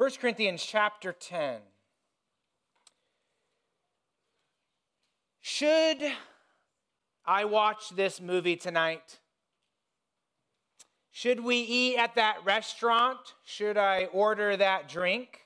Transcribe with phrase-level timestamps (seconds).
[0.00, 1.58] 1 Corinthians chapter 10.
[5.42, 6.02] Should
[7.26, 9.18] I watch this movie tonight?
[11.10, 13.18] Should we eat at that restaurant?
[13.44, 15.40] Should I order that drink?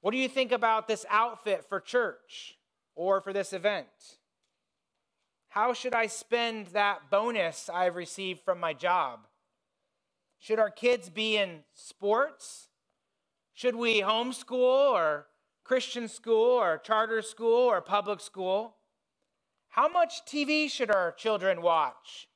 [0.00, 2.54] What do you think about this outfit for church
[2.94, 3.88] or for this event?
[5.48, 9.26] How should I spend that bonus I've received from my job?
[10.38, 12.68] Should our kids be in sports?
[13.54, 15.28] Should we homeschool or
[15.62, 18.74] Christian school or charter school or public school?
[19.68, 22.28] How much TV should our children watch?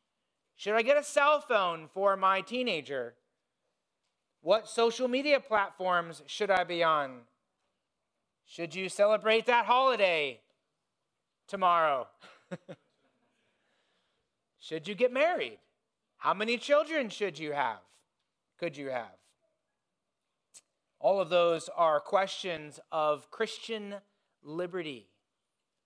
[0.56, 3.14] Should I get a cell phone for my teenager?
[4.42, 7.22] What social media platforms should I be on?
[8.46, 10.40] Should you celebrate that holiday
[11.48, 12.06] tomorrow?
[14.60, 15.58] should you get married?
[16.16, 17.80] How many children should you have?
[18.58, 19.17] Could you have?
[21.00, 23.96] All of those are questions of Christian
[24.42, 25.08] liberty,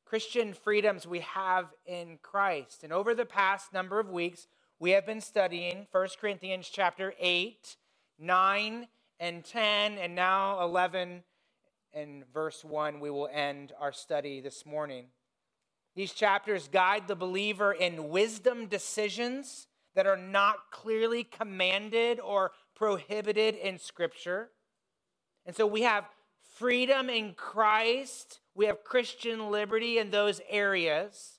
[0.06, 2.82] Christian freedoms we have in Christ.
[2.82, 4.46] And over the past number of weeks,
[4.78, 7.76] we have been studying 1 Corinthians chapter 8,
[8.18, 8.86] 9,
[9.20, 11.22] and 10, and now 11
[11.92, 12.98] and verse 1.
[12.98, 15.06] We will end our study this morning.
[15.94, 23.54] These chapters guide the believer in wisdom decisions that are not clearly commanded or prohibited
[23.54, 24.50] in Scripture.
[25.46, 26.04] And so we have
[26.54, 31.38] freedom in Christ, we have Christian liberty in those areas.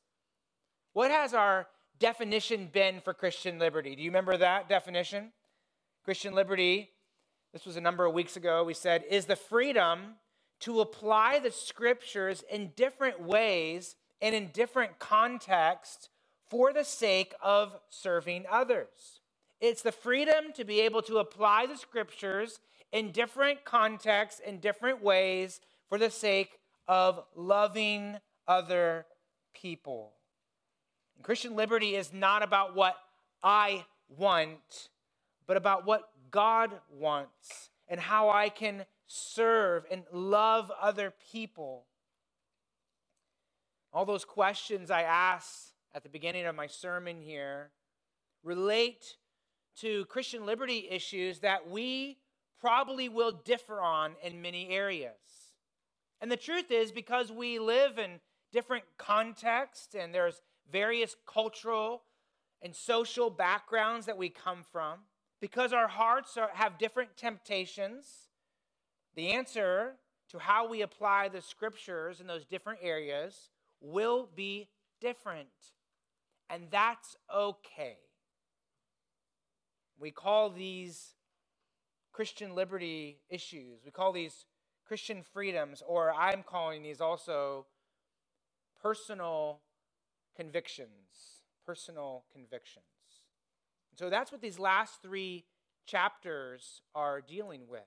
[0.94, 1.68] What has our
[2.00, 3.96] definition been for Christian liberty?
[3.96, 5.32] Do you remember that definition?
[6.04, 6.90] Christian liberty,
[7.54, 10.16] this was a number of weeks ago, we said, is the freedom
[10.60, 16.10] to apply the scriptures in different ways and in different contexts
[16.50, 19.20] for the sake of serving others.
[19.60, 22.60] It's the freedom to be able to apply the scriptures
[22.94, 29.06] in different contexts, in different ways, for the sake of loving other
[29.54, 30.14] people.
[31.16, 32.96] And Christian liberty is not about what
[33.44, 34.90] I want,
[35.48, 41.86] but about what God wants and how I can serve and love other people.
[43.92, 47.72] All those questions I asked at the beginning of my sermon here
[48.44, 49.18] relate
[49.78, 52.18] to Christian liberty issues that we
[52.64, 55.12] probably will differ on in many areas.
[56.22, 58.22] And the truth is, because we live in
[58.54, 60.42] different contexts and there's
[60.72, 62.04] various cultural
[62.62, 65.00] and social backgrounds that we come from,
[65.42, 68.30] because our hearts are, have different temptations,
[69.14, 69.96] the answer
[70.30, 73.50] to how we apply the scriptures in those different areas
[73.82, 74.70] will be
[75.02, 75.50] different.
[76.50, 77.98] And that's okay.
[80.00, 81.16] We call these
[82.14, 83.82] Christian liberty issues.
[83.84, 84.46] We call these
[84.88, 87.66] Christian freedoms, or I'm calling these also
[88.82, 89.62] personal
[90.36, 91.42] convictions.
[91.66, 92.86] Personal convictions.
[93.92, 95.46] And so that's what these last three
[95.86, 97.82] chapters are dealing with.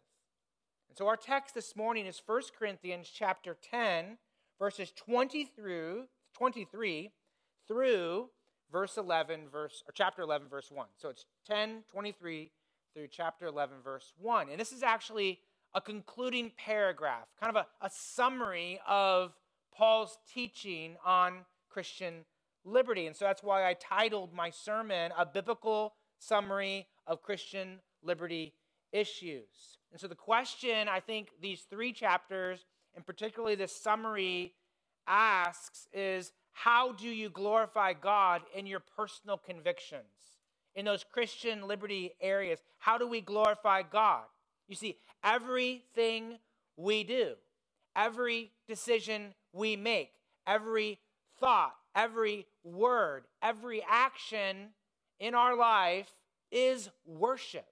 [0.89, 4.19] And so our text this morning is 1 Corinthians chapter 10,
[4.59, 6.05] verses 20 through
[6.35, 7.13] 23
[7.67, 8.31] through
[8.71, 10.87] verse 11, verse or chapter 11, verse 1.
[10.97, 12.51] So it's 10, 23
[12.97, 14.49] through chapter 11, verse 1.
[14.49, 15.41] And this is actually
[15.75, 19.34] a concluding paragraph, kind of a, a summary of
[19.71, 22.25] Paul's teaching on Christian
[22.65, 23.07] liberty.
[23.07, 28.55] And so that's why I titled my sermon A Biblical Summary of Christian Liberty
[28.93, 29.77] Issues.
[29.93, 32.65] And so the question I think these three chapters,
[32.95, 34.55] and particularly this summary,
[35.07, 40.36] asks is how do you glorify God in your personal convictions?
[40.77, 42.61] In those Christian liberty areas.
[42.79, 44.25] How do we glorify God?
[44.69, 46.39] You see, everything
[46.77, 47.35] we do,
[47.97, 50.11] every decision we make,
[50.47, 51.01] every
[51.41, 54.69] thought, every word, every action
[55.19, 56.13] in our life
[56.53, 57.67] is worship.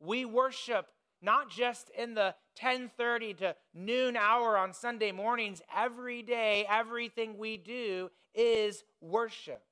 [0.00, 0.88] We worship
[1.22, 7.56] not just in the 10:30 to noon hour on Sunday mornings every day everything we
[7.56, 9.62] do is worship.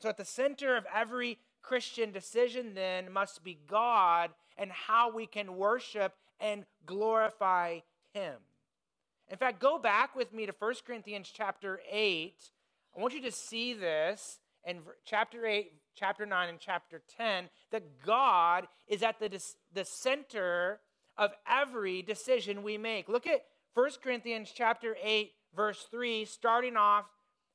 [0.00, 5.26] So at the center of every Christian decision then must be God and how we
[5.26, 7.80] can worship and glorify
[8.14, 8.36] Him.
[9.30, 12.34] In fact, go back with me to 1 Corinthians chapter 8.
[12.96, 18.00] I want you to see this in chapter 8, chapter 9, and chapter 10 that
[18.02, 19.28] God is at the,
[19.74, 20.80] the center
[21.18, 23.10] of every decision we make.
[23.10, 23.44] Look at
[23.74, 27.04] 1 Corinthians chapter 8, verse 3, starting off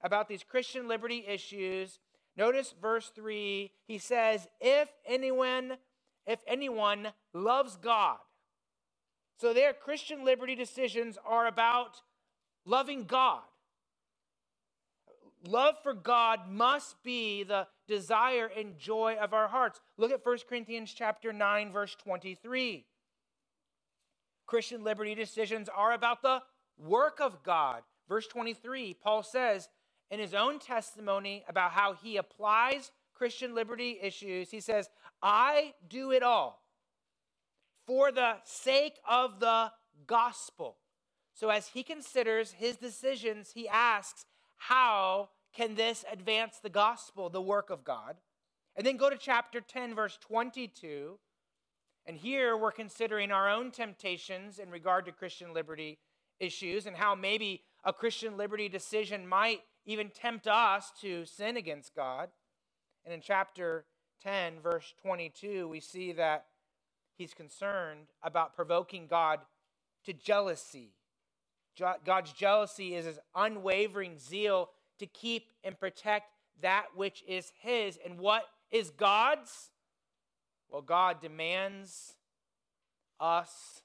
[0.04, 1.98] about these Christian liberty issues
[2.36, 3.72] Notice verse 3.
[3.86, 5.78] He says, "If anyone
[6.26, 8.20] if anyone loves God,
[9.40, 12.02] So, their Christian liberty decisions are about
[12.66, 13.42] loving God.
[15.46, 19.82] Love for God must be the desire and joy of our hearts.
[19.98, 22.86] Look at 1 Corinthians chapter 9 verse 23.
[24.46, 26.42] Christian liberty decisions are about the
[26.78, 27.84] work of God.
[28.08, 29.68] Verse 23, Paul says
[30.13, 34.88] in his own testimony about how he applies Christian liberty issues, he says,
[35.24, 36.62] I do it all
[37.88, 39.71] for the sake of the
[40.06, 40.77] gospel.
[41.33, 44.25] So, as he considers his decisions, he asks,
[44.56, 48.18] How can this advance the gospel, the work of God?
[48.75, 51.18] And then go to chapter 10, verse 22.
[52.06, 55.98] And here we're considering our own temptations in regard to Christian liberty
[56.39, 61.96] issues and how maybe a Christian liberty decision might even tempt us to sin against
[61.96, 62.30] God.
[63.06, 63.86] And in chapter
[64.24, 66.46] 10, verse 22, we see that
[67.18, 69.40] he's concerned about provoking God
[70.06, 70.94] to jealousy.
[72.06, 74.70] God's jealousy is his unwavering zeal
[75.00, 76.28] to keep and protect
[76.62, 77.98] that which is his.
[78.06, 79.72] And what is God's?
[80.70, 82.14] Well, God demands
[83.20, 83.82] us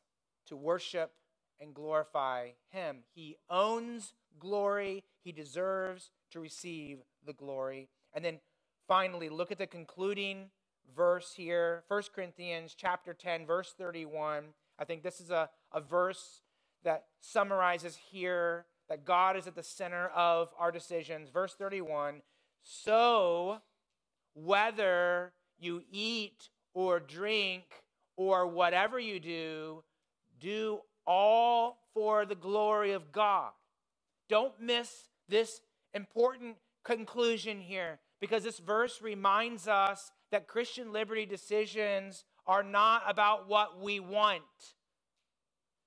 [0.46, 1.12] to worship
[1.60, 2.98] and glorify him.
[3.14, 7.88] He owns glory, he deserves to receive the glory.
[8.14, 8.40] And then
[8.86, 10.50] finally, look at the concluding
[10.94, 14.44] verse here 1 Corinthians chapter 10, verse 31.
[14.78, 16.42] I think this is a, a verse
[16.84, 21.28] that summarizes here that God is at the center of our decisions.
[21.30, 22.22] Verse 31
[22.62, 23.58] So,
[24.34, 27.64] whether you eat or drink
[28.16, 29.82] or whatever you do,
[30.40, 33.50] do all for the glory of God.
[34.28, 35.60] Don't miss this
[35.94, 43.48] important conclusion here because this verse reminds us that Christian liberty decisions are not about
[43.48, 44.42] what we want.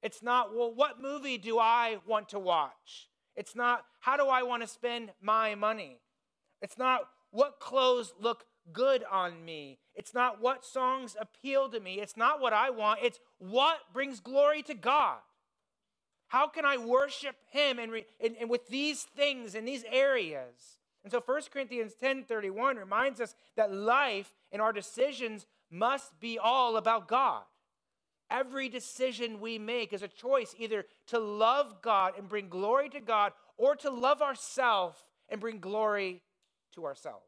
[0.03, 3.09] It's not, well, what movie do I want to watch?
[3.35, 5.99] It's not, how do I want to spend my money?
[6.61, 7.01] It's not,
[7.31, 9.79] what clothes look good on me?
[9.95, 11.99] It's not what songs appeal to me.
[11.99, 12.99] It's not what I want.
[13.03, 15.19] It's what brings glory to God.
[16.31, 20.79] How can I worship Him and, re, and, and with these things in these areas?
[21.03, 26.39] And so 1 Corinthians 10 31 reminds us that life and our decisions must be
[26.39, 27.43] all about God.
[28.29, 33.01] Every decision we make is a choice either to love God and bring glory to
[33.01, 36.21] God or to love ourselves and bring glory
[36.75, 37.25] to ourselves.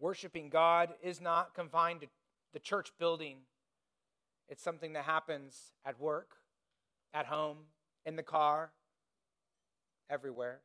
[0.00, 2.08] Worshiping God is not confined to
[2.52, 3.36] the church building,
[4.48, 6.38] it's something that happens at work,
[7.16, 7.56] at home,
[8.04, 8.70] in the car,
[10.10, 10.60] everywhere.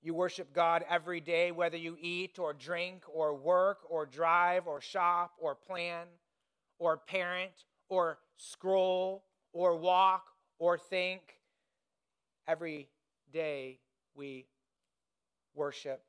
[0.00, 4.80] You worship God every day, whether you eat or drink or work or drive or
[4.80, 6.06] shop or plan
[6.78, 7.50] or parent
[7.88, 10.26] or scroll or walk
[10.60, 11.22] or think.
[12.46, 12.88] Every
[13.32, 13.80] day
[14.14, 14.46] we
[15.56, 16.00] worship.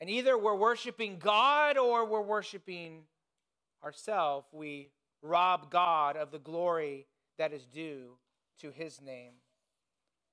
[0.00, 3.02] And either we're worshiping God or we're worshiping
[3.84, 4.48] ourselves.
[4.52, 4.90] We
[5.22, 7.06] rob God of the glory
[7.38, 8.18] that is due
[8.60, 9.32] to his name.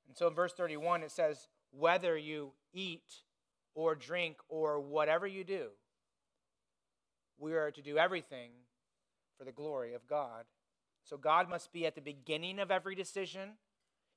[0.07, 3.21] And so in verse 31, it says, Whether you eat
[3.75, 5.67] or drink or whatever you do,
[7.37, 8.51] we are to do everything
[9.37, 10.45] for the glory of God.
[11.03, 13.57] So God must be at the beginning of every decision.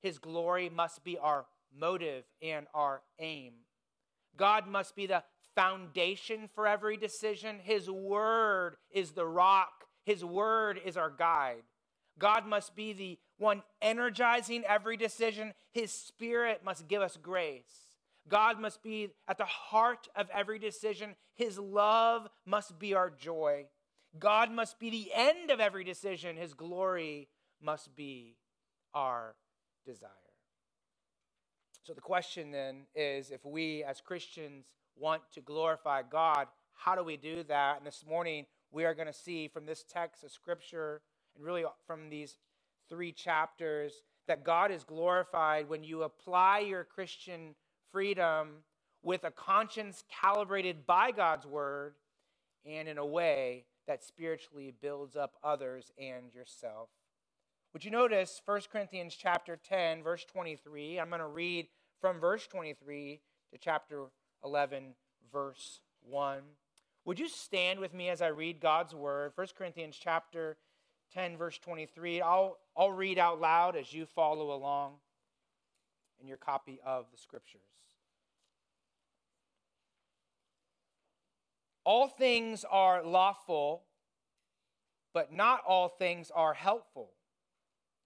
[0.01, 3.55] His glory must be our motive and our aim.
[4.37, 7.57] God must be the foundation for every decision.
[7.63, 11.63] His word is the rock, His word is our guide.
[12.19, 15.53] God must be the one energizing every decision.
[15.73, 17.87] His spirit must give us grace.
[18.29, 21.15] God must be at the heart of every decision.
[21.35, 23.67] His love must be our joy.
[24.19, 26.37] God must be the end of every decision.
[26.37, 27.29] His glory
[27.63, 28.37] must be
[28.95, 29.37] our
[29.85, 30.11] desire.
[31.85, 34.65] So the question then is if we as Christians
[34.97, 37.77] want to glorify God, how do we do that?
[37.79, 41.03] And this morning we are going to see from this text of Scripture
[41.37, 42.39] and really uh, from these
[42.89, 47.55] three chapters that God is glorified when you apply your Christian
[47.93, 48.65] freedom
[49.03, 51.95] with a conscience calibrated by God's word
[52.65, 56.89] and in a way that spiritually builds up others and yourself.
[57.73, 60.99] Would you notice 1 Corinthians chapter 10 verse 23?
[60.99, 61.69] I'm going to read
[62.01, 63.21] from verse 23
[63.53, 64.07] to chapter
[64.45, 64.95] 11
[65.33, 66.41] verse 1.
[67.05, 69.33] Would you stand with me as I read God's word?
[69.37, 70.57] 1 Corinthians chapter
[71.15, 72.21] 10 verse 23.
[72.21, 74.95] I'll I'll read out loud as you follow along
[76.21, 77.61] in your copy of the scriptures.
[81.85, 83.85] All things are lawful
[85.17, 87.09] but not all things are helpful.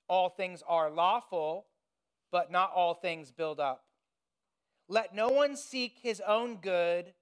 [0.09, 1.67] All things are lawful,
[2.31, 3.83] but not all things build up.
[4.87, 7.15] Let no one seek his own good,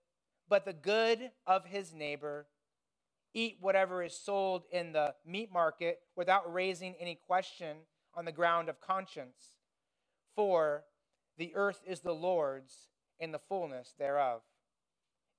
[0.46, 2.48] but the good of his neighbor.
[3.34, 7.78] Eat whatever is sold in the meat market without raising any question
[8.14, 9.56] on the ground of conscience.
[10.34, 10.84] For
[11.36, 12.88] the earth is the Lord's
[13.20, 14.42] and the fullness thereof.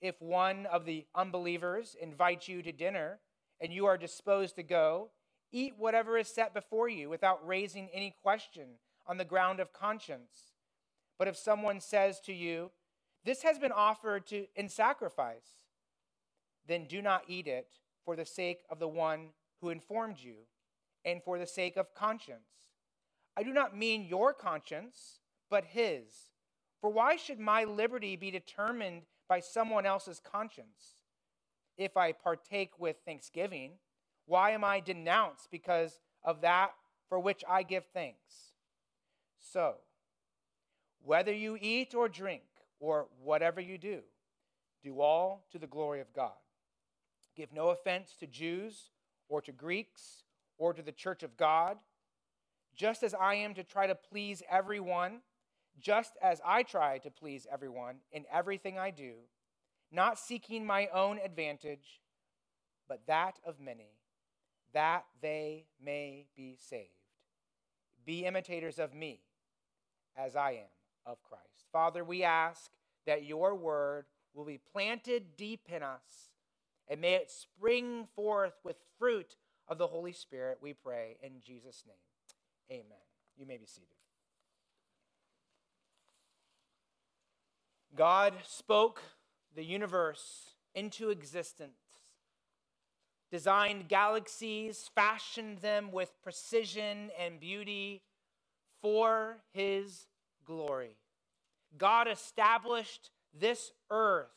[0.01, 3.19] If one of the unbelievers invites you to dinner,
[3.59, 5.09] and you are disposed to go,
[5.51, 8.77] eat whatever is set before you without raising any question
[9.07, 10.53] on the ground of conscience.
[11.17, 12.71] But if someone says to you,
[13.25, 15.65] This has been offered to, in sacrifice,
[16.69, 17.67] then do not eat it
[18.05, 19.29] for the sake of the one
[19.61, 20.35] who informed you
[21.05, 22.69] and for the sake of conscience.
[23.35, 26.31] I do not mean your conscience, but his.
[26.81, 30.95] For why should my liberty be determined by someone else's conscience?
[31.79, 33.71] if I partake with thanksgiving?
[34.25, 36.71] Why am I denounced because of that
[37.07, 38.53] for which I give thanks?
[39.39, 39.75] So,
[41.01, 42.43] whether you eat or drink
[42.79, 44.01] or whatever you do,
[44.83, 46.33] do all to the glory of God.
[47.39, 48.91] Give no offense to Jews
[49.29, 50.23] or to Greeks
[50.57, 51.77] or to the church of God,
[52.75, 55.21] just as I am to try to please everyone,
[55.79, 59.13] just as I try to please everyone in everything I do
[59.89, 62.01] not seeking my own advantage,
[62.89, 63.93] but that of many,
[64.73, 66.89] that they may be saved.
[68.05, 69.21] Be imitators of me
[70.17, 70.69] as I am
[71.05, 71.67] of Christ.
[71.71, 72.69] Father, we ask
[73.05, 76.28] that your word will be planted deep in us
[76.89, 79.35] and may it spring forth with fruit
[79.67, 82.79] of the Holy Spirit, we pray in Jesus' name.
[82.79, 82.97] Amen.
[83.37, 83.89] You may be seated.
[87.95, 89.01] God spoke
[89.55, 91.73] the universe into existence,
[93.31, 98.03] designed galaxies, fashioned them with precision and beauty
[98.81, 100.07] for his
[100.45, 100.97] glory.
[101.77, 104.27] God established this earth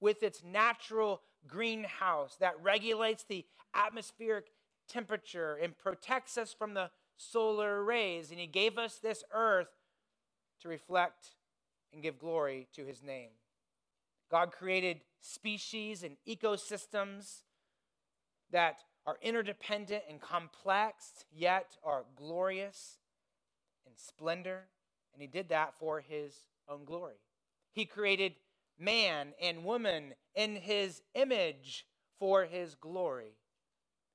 [0.00, 3.44] with its natural greenhouse that regulates the
[3.74, 4.46] atmospheric
[4.88, 8.30] temperature and protects us from the solar rays.
[8.30, 9.68] And he gave us this earth
[10.60, 11.36] to reflect
[11.92, 13.30] and give glory to his name.
[14.30, 17.42] God created species and ecosystems
[18.50, 22.98] that are interdependent and complex, yet are glorious
[23.86, 24.68] in splendor.
[25.12, 26.34] And He did that for His
[26.68, 27.16] own glory.
[27.72, 28.34] He created
[28.82, 31.86] man and woman in His image
[32.18, 33.36] for His glory.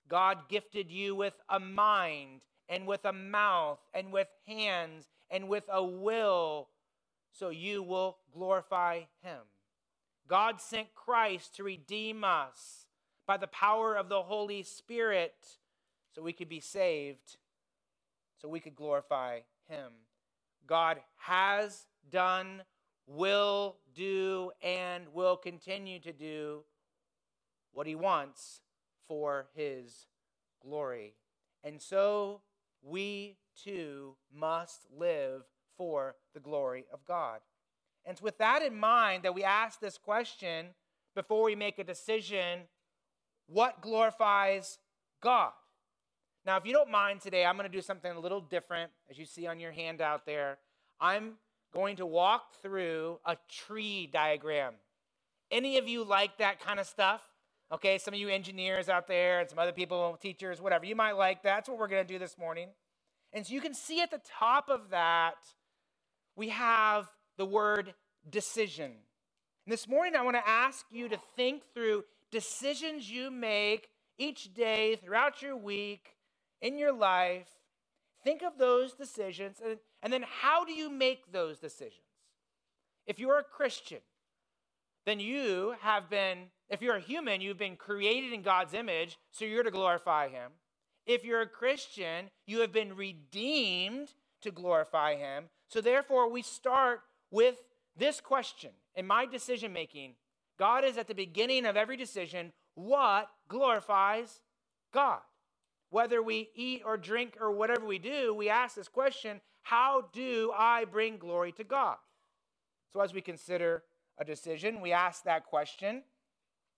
[0.09, 5.65] God gifted you with a mind and with a mouth and with hands and with
[5.71, 6.69] a will
[7.31, 9.41] so you will glorify Him.
[10.27, 12.85] God sent Christ to redeem us
[13.25, 15.35] by the power of the Holy Spirit
[16.13, 17.37] so we could be saved,
[18.41, 19.91] so we could glorify Him.
[20.65, 22.63] God has done,
[23.07, 26.63] will do, and will continue to do
[27.73, 28.61] what He wants
[29.07, 30.07] for His
[30.61, 31.15] glory.
[31.63, 32.41] And so
[32.83, 35.43] we too must live
[35.77, 37.39] for the glory of God.
[38.05, 40.67] And it's with that in mind that we ask this question
[41.15, 42.61] before we make a decision
[43.47, 44.77] what glorifies
[45.21, 45.51] God?
[46.45, 49.17] Now, if you don't mind today, I'm going to do something a little different, as
[49.17, 50.59] you see on your handout there.
[50.99, 51.33] I'm
[51.73, 54.73] going to walk through a tree diagram.
[55.51, 57.21] Any of you like that kind of stuff?
[57.71, 61.13] Okay, some of you engineers out there and some other people, teachers, whatever, you might
[61.13, 61.55] like that.
[61.55, 62.69] That's what we're going to do this morning.
[63.33, 65.35] And so you can see at the top of that,
[66.35, 67.93] we have the word
[68.29, 68.91] decision.
[69.65, 74.53] And this morning, I want to ask you to think through decisions you make each
[74.53, 76.15] day throughout your week,
[76.61, 77.49] in your life.
[78.27, 82.03] Think of those decisions, and, and then how do you make those decisions?
[83.05, 84.01] If you're a Christian,
[85.05, 89.45] then you have been, if you're a human, you've been created in God's image, so
[89.45, 90.51] you're to glorify Him.
[91.05, 94.09] If you're a Christian, you have been redeemed
[94.41, 95.45] to glorify Him.
[95.69, 97.55] So therefore, we start with
[97.95, 100.15] this question in my decision making.
[100.59, 102.51] God is at the beginning of every decision.
[102.75, 104.41] What glorifies
[104.93, 105.21] God?
[105.89, 110.51] Whether we eat or drink or whatever we do, we ask this question How do
[110.55, 111.97] I bring glory to God?
[112.93, 113.83] So, as we consider
[114.17, 116.03] a decision, we ask that question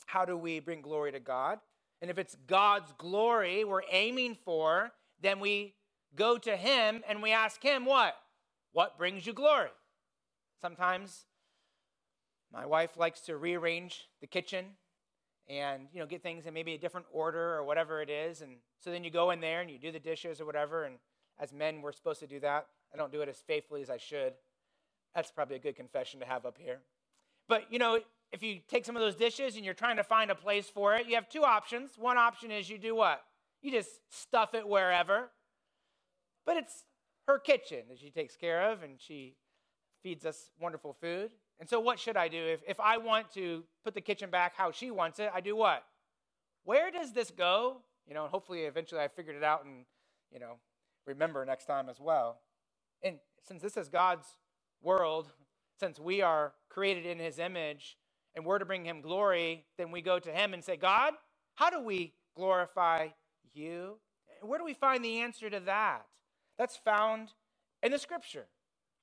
[0.06, 1.60] How do we bring glory to God?
[2.02, 5.76] And if it's God's glory we're aiming for, then we
[6.16, 8.16] go to Him and we ask Him, What?
[8.72, 9.70] What brings you glory?
[10.62, 11.26] Sometimes
[12.54, 14.66] my wife likes to rearrange the kitchen
[15.50, 18.42] and you know get things in maybe a different order or whatever it is.
[18.42, 20.84] And so then you go in there and you do the dishes or whatever.
[20.84, 20.96] And
[21.40, 22.68] as men we're supposed to do that.
[22.94, 24.34] I don't do it as faithfully as i should.
[25.16, 26.80] That's probably a good confession to have up here.
[27.48, 28.00] But you know
[28.32, 30.96] if you take some of those dishes and you're trying to find a place for
[30.96, 31.92] it you have two options.
[31.98, 33.24] One option is you do what?
[33.62, 35.32] You just stuff it wherever.
[36.46, 36.86] But it's
[37.28, 39.36] her kitchen that she takes care of and she
[40.02, 42.38] feeds us wonderful food and so, what should I do?
[42.38, 45.56] If, if I want to put the kitchen back how she wants it, I do
[45.56, 45.84] what?
[46.64, 47.82] Where does this go?
[48.08, 49.86] You know, and hopefully eventually I figured it out and,
[50.32, 50.56] you know,
[51.06, 52.40] remember next time as well.
[53.04, 54.26] And since this is God's
[54.82, 55.32] world,
[55.80, 57.98] since we are created in his image
[58.36, 61.14] and we're to bring him glory, then we go to him and say, God,
[61.56, 63.10] how do we glorify
[63.54, 63.98] you?
[64.42, 66.06] Where do we find the answer to that?
[66.58, 67.30] That's found
[67.84, 68.46] in the scripture.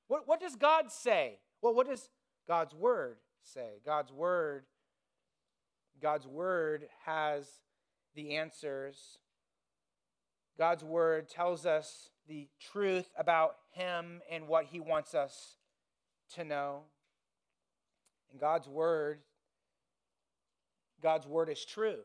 [0.08, 1.40] What, what does God say?
[1.62, 2.08] Well, what does
[2.46, 3.80] God's word say?
[3.84, 4.64] God's word
[6.00, 7.48] God's word has
[8.14, 9.18] the answers.
[10.58, 15.56] God's word tells us the truth about him and what he wants us
[16.34, 16.82] to know.
[18.30, 19.20] And God's word
[21.02, 21.98] God's word is true.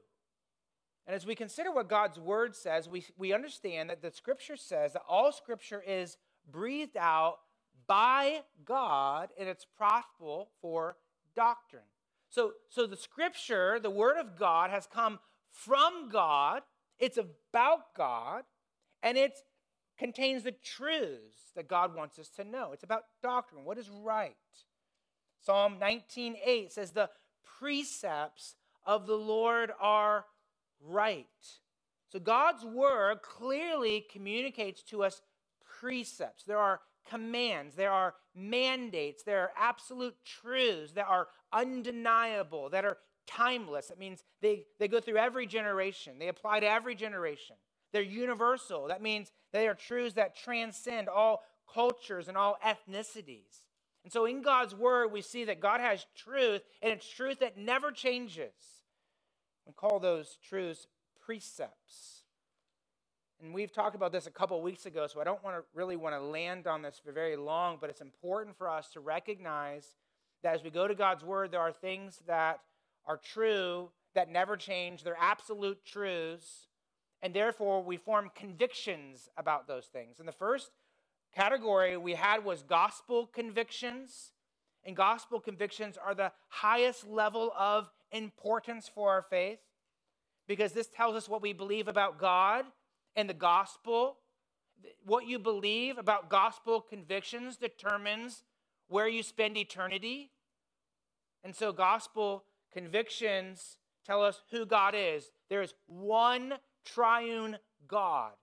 [1.08, 4.94] And as we consider what God's word says, we, we understand that the scripture says
[4.94, 6.18] that all scripture is
[6.50, 7.38] breathed out
[7.88, 10.98] by God and it's profitable for
[11.36, 11.84] doctrine.
[12.30, 15.20] So, so the scripture, the word of God, has come
[15.52, 16.62] from God,
[16.98, 18.44] it's about God,
[19.04, 19.38] and it
[19.98, 22.72] contains the truths that God wants us to know.
[22.72, 24.36] It's about doctrine, what is right.
[25.42, 27.10] Psalm 19:8 says, The
[27.60, 30.26] precepts of the Lord are
[30.80, 31.28] right.
[32.12, 35.22] So God's word clearly communicates to us
[35.64, 36.44] precepts.
[36.44, 36.82] There are
[37.12, 43.88] commands, there are mandates, there are absolute truths that are undeniable, that are timeless.
[43.88, 47.58] That means they, they go through every generation, they apply to every generation.
[47.92, 48.88] They're universal.
[48.88, 53.64] That means they are truths that transcend all cultures and all ethnicities.
[54.06, 57.58] And so in God's word, we see that God has truth, and it's truth that
[57.58, 58.54] never changes.
[59.68, 60.88] We call those truths
[61.20, 62.21] precepts.
[63.42, 65.96] And we've talked about this a couple weeks ago, so I don't want to really
[65.96, 69.96] want to land on this for very long, but it's important for us to recognize
[70.44, 72.60] that as we go to God's word, there are things that
[73.08, 75.04] are true that never change.
[75.04, 76.68] They're absolute truths,
[77.24, 80.20] and therefore we form convictions about those things.
[80.20, 80.70] And the first
[81.36, 84.34] category we had was gospel convictions.
[84.84, 89.60] And gospel convictions are the highest level of importance for our faith
[90.48, 92.66] because this tells us what we believe about God
[93.16, 94.18] and the gospel,
[95.06, 98.44] what you believe about gospel convictions determines
[98.88, 100.32] where you spend eternity.
[101.44, 105.32] And so, gospel convictions tell us who God is.
[105.50, 108.34] There is one triune God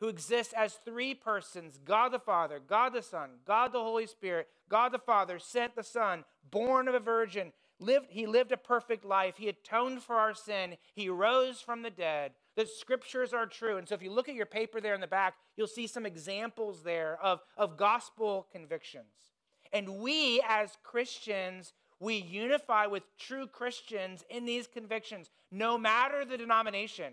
[0.00, 4.48] who exists as three persons God the Father, God the Son, God the Holy Spirit.
[4.68, 7.52] God the Father sent the Son, born of a virgin.
[7.80, 9.36] Lived, he lived a perfect life.
[9.38, 10.76] He atoned for our sin.
[10.94, 12.32] He rose from the dead.
[12.58, 13.76] The scriptures are true.
[13.76, 16.04] And so if you look at your paper there in the back, you'll see some
[16.04, 19.30] examples there of, of gospel convictions.
[19.72, 26.36] And we as Christians, we unify with true Christians in these convictions, no matter the
[26.36, 27.12] denomination,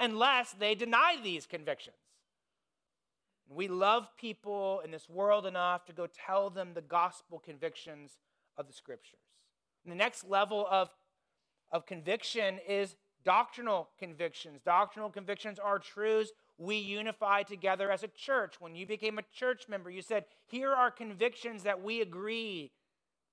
[0.00, 1.96] unless they deny these convictions.
[3.48, 8.12] We love people in this world enough to go tell them the gospel convictions
[8.56, 9.18] of the scriptures.
[9.84, 10.90] And the next level of,
[11.72, 14.60] of conviction is doctrinal convictions.
[14.64, 18.60] Doctrinal convictions are truths we unify together as a church.
[18.60, 22.72] When you became a church member, you said, Here are convictions that we agree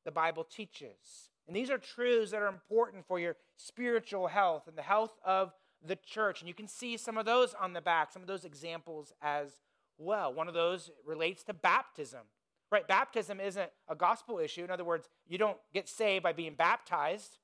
[0.06, 1.30] the Bible teaches.
[1.48, 5.54] And these are truths that are important for your spiritual health and the health of
[5.86, 6.42] the church.
[6.42, 9.62] And you can see some of those on the back, some of those examples as
[9.98, 10.34] well.
[10.34, 12.22] One of those relates to baptism.
[12.72, 12.88] Right?
[12.88, 14.64] Baptism isn't a gospel issue.
[14.64, 17.38] In other words, you don't get saved by being baptized.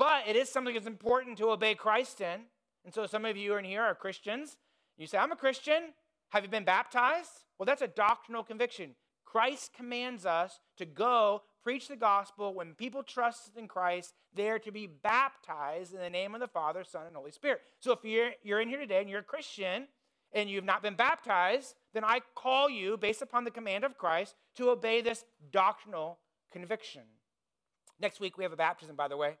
[0.00, 2.40] But it is something that's important to obey Christ in.
[2.86, 4.56] And so some of you in here are Christians.
[4.96, 5.92] You say, I'm a Christian.
[6.30, 7.44] Have you been baptized?
[7.58, 8.94] Well, that's a doctrinal conviction.
[9.26, 12.54] Christ commands us to go preach the gospel.
[12.54, 16.82] When people trust in Christ, they're to be baptized in the name of the Father,
[16.82, 17.60] Son, and Holy Spirit.
[17.80, 19.86] So if you're, you're in here today and you're a Christian
[20.32, 24.34] and you've not been baptized, then I call you, based upon the command of Christ,
[24.56, 27.02] to obey this doctrinal conviction.
[28.00, 29.36] Next week, we have a baptism, by the way.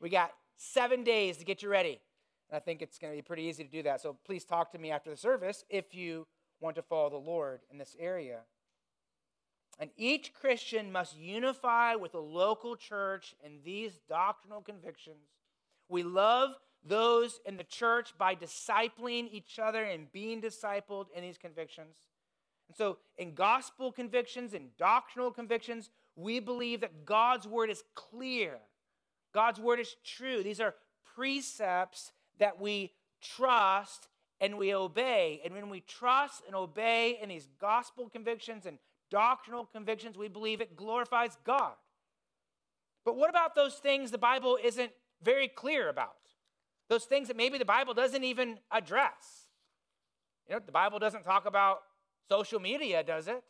[0.00, 2.00] We got seven days to get you ready.
[2.50, 4.00] And I think it's going to be pretty easy to do that.
[4.00, 6.26] So please talk to me after the service if you
[6.60, 8.40] want to follow the Lord in this area.
[9.78, 15.28] And each Christian must unify with the local church in these doctrinal convictions.
[15.88, 16.50] We love
[16.84, 21.96] those in the church by discipling each other and being discipled in these convictions.
[22.68, 28.58] And so, in gospel convictions and doctrinal convictions, we believe that God's word is clear.
[29.32, 30.42] God's word is true.
[30.42, 30.74] These are
[31.14, 34.08] precepts that we trust
[34.40, 35.40] and we obey.
[35.44, 38.78] And when we trust and obey in these gospel convictions and
[39.10, 41.74] doctrinal convictions, we believe it glorifies God.
[43.04, 46.16] But what about those things the Bible isn't very clear about?
[46.88, 49.46] Those things that maybe the Bible doesn't even address.
[50.48, 51.82] You know, the Bible doesn't talk about
[52.28, 53.42] social media, does it?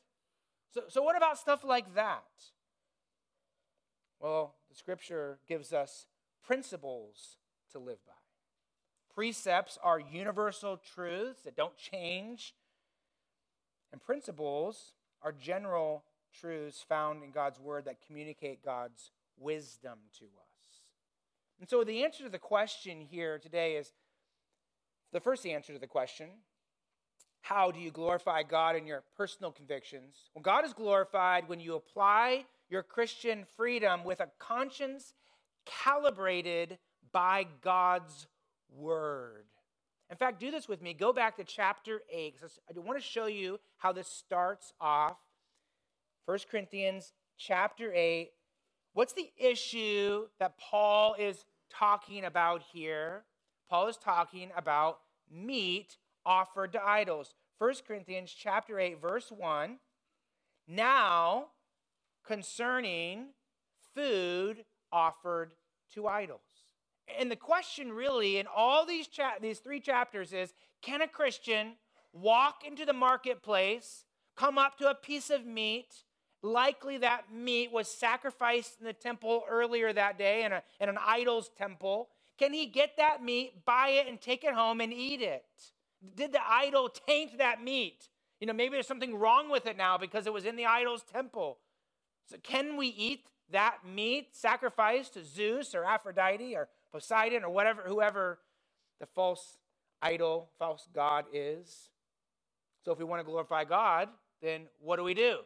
[0.72, 2.24] So, so what about stuff like that?
[4.20, 6.06] Well, the scripture gives us
[6.46, 7.36] principles
[7.72, 8.12] to live by.
[9.14, 12.54] Precepts are universal truths that don't change,
[13.92, 20.80] and principles are general truths found in God's word that communicate God's wisdom to us.
[21.58, 23.92] And so the answer to the question here today is
[25.12, 26.28] the first answer to the question
[27.42, 30.14] how do you glorify God in your personal convictions?
[30.34, 35.12] Well, God is glorified when you apply your Christian freedom with a conscience
[35.66, 36.78] calibrated
[37.12, 38.26] by God's
[38.72, 39.44] word.
[40.10, 40.94] In fact, do this with me.
[40.94, 42.36] Go back to chapter 8.
[42.42, 45.18] I want to show you how this starts off.
[46.26, 48.30] 1 Corinthians chapter 8.
[48.92, 53.24] What's the issue that Paul is talking about here?
[53.68, 54.98] Paul is talking about
[55.30, 57.34] meat offered to idols.
[57.58, 59.78] 1 Corinthians chapter 8 verse 1.
[60.66, 61.46] Now
[62.30, 63.26] concerning
[63.92, 65.52] food offered
[65.92, 66.40] to idols.
[67.18, 71.72] And the question really in all these cha- these three chapters is can a Christian
[72.12, 74.04] walk into the marketplace,
[74.36, 76.04] come up to a piece of meat,
[76.40, 80.98] likely that meat was sacrificed in the temple earlier that day in, a, in an
[81.04, 82.10] idol's temple.
[82.38, 85.44] Can he get that meat, buy it, and take it home and eat it?
[86.14, 88.08] Did the idol taint that meat?
[88.38, 91.02] You know, maybe there's something wrong with it now because it was in the idol's
[91.02, 91.58] temple.
[92.30, 97.82] So, can we eat that meat sacrificed to Zeus or Aphrodite or Poseidon or whatever,
[97.86, 98.38] whoever
[99.00, 99.58] the false
[100.00, 101.90] idol, false god is?
[102.84, 104.08] So, if we want to glorify God,
[104.40, 105.38] then what do we do?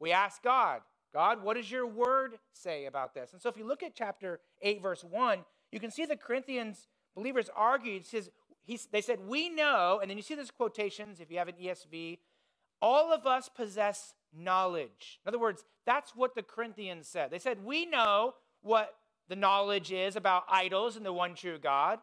[0.00, 0.80] We ask God,
[1.14, 3.32] God, what does your word say about this?
[3.32, 6.88] And so, if you look at chapter 8, verse 1, you can see the Corinthians
[7.14, 8.04] believers argued.
[8.04, 8.30] Says,
[8.64, 11.54] he's, they said, We know, and then you see these quotations if you have an
[11.62, 12.18] ESV,
[12.82, 15.20] all of us possess knowledge.
[15.24, 17.30] In other words, that's what the Corinthians said.
[17.30, 18.94] They said, We know what
[19.28, 21.98] the knowledge is about idols and the one true God.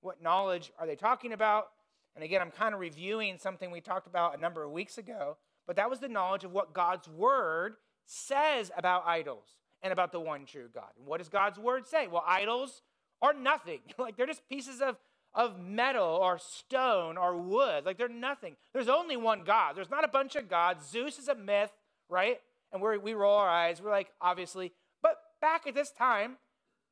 [0.00, 1.68] What knowledge are they talking about?
[2.14, 5.36] And again, I'm kind of reviewing something we talked about a number of weeks ago,
[5.66, 10.20] but that was the knowledge of what God's word says about idols and about the
[10.20, 10.90] one true God.
[10.98, 12.06] And what does God's word say?
[12.08, 12.82] Well, idols
[13.22, 13.80] are nothing.
[13.98, 14.96] like they're just pieces of
[15.34, 17.84] of metal or stone or wood.
[17.84, 18.56] Like they're nothing.
[18.72, 19.76] There's only one God.
[19.76, 20.88] There's not a bunch of gods.
[20.90, 21.72] Zeus is a myth,
[22.08, 22.40] right?
[22.72, 23.80] And we we roll our eyes.
[23.80, 24.72] We're like, obviously.
[25.02, 26.36] But back at this time,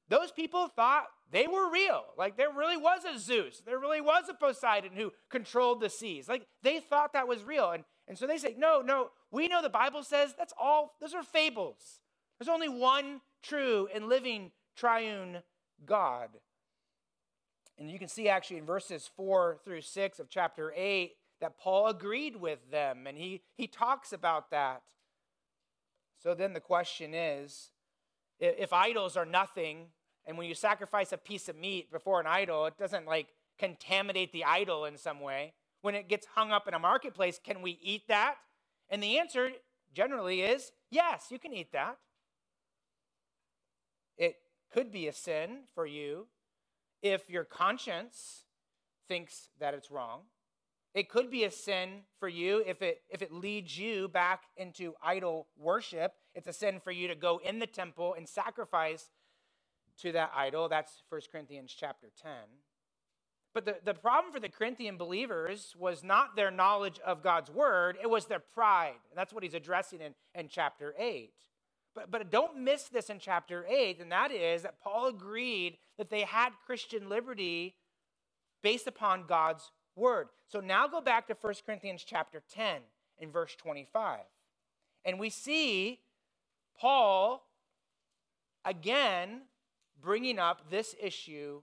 [0.08, 2.04] those people thought they were real.
[2.16, 3.62] Like there really was a Zeus.
[3.64, 6.28] There really was a Poseidon who controlled the seas.
[6.28, 7.70] Like they thought that was real.
[7.70, 11.14] And, and so they say, no, no, we know the Bible says that's all, those
[11.14, 12.00] are fables.
[12.38, 15.42] There's only one true and living triune
[15.84, 16.30] God.
[17.78, 21.86] And you can see actually in verses 4 through 6 of chapter 8 that Paul
[21.86, 24.82] agreed with them, and he, he talks about that.
[26.20, 27.70] So then the question is
[28.40, 29.86] if idols are nothing,
[30.26, 34.32] and when you sacrifice a piece of meat before an idol, it doesn't like contaminate
[34.32, 35.54] the idol in some way.
[35.80, 38.34] When it gets hung up in a marketplace, can we eat that?
[38.90, 39.50] And the answer
[39.94, 41.98] generally is yes, you can eat that.
[44.16, 44.36] It
[44.72, 46.26] could be a sin for you
[47.02, 48.44] if your conscience
[49.08, 50.22] thinks that it's wrong.
[50.94, 54.94] It could be a sin for you if it if it leads you back into
[55.02, 56.14] idol worship.
[56.34, 59.10] It's a sin for you to go in the temple and sacrifice
[60.02, 60.68] to that idol.
[60.68, 62.32] That's 1 Corinthians chapter 10.
[63.54, 67.96] But the, the problem for the Corinthian believers was not their knowledge of God's word,
[68.00, 69.00] it was their pride.
[69.10, 71.32] And that's what he's addressing in, in chapter 8.
[71.98, 76.10] But, but don't miss this in chapter 8, and that is that Paul agreed that
[76.10, 77.74] they had Christian liberty
[78.62, 80.28] based upon God's word.
[80.46, 82.82] So now go back to 1 Corinthians chapter 10
[83.18, 84.20] in verse 25.
[85.04, 85.98] And we see
[86.78, 87.44] Paul
[88.64, 89.42] again
[90.00, 91.62] bringing up this issue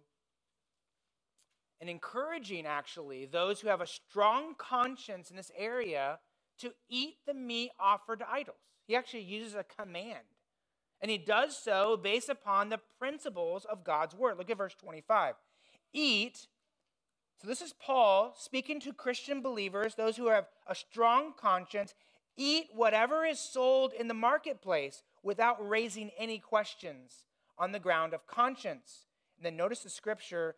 [1.80, 6.19] and encouraging actually those who have a strong conscience in this area
[6.60, 8.58] to eat the meat offered to idols.
[8.88, 10.26] He actually uses a command.
[11.02, 14.38] And he does so based upon the principles of God's word.
[14.38, 15.36] Look at verse 25.
[15.93, 16.48] Eat.
[17.41, 21.93] So this is Paul speaking to Christian believers, those who have a strong conscience.
[22.38, 27.26] Eat whatever is sold in the marketplace without raising any questions
[27.58, 29.06] on the ground of conscience.
[29.38, 30.56] And then notice the scripture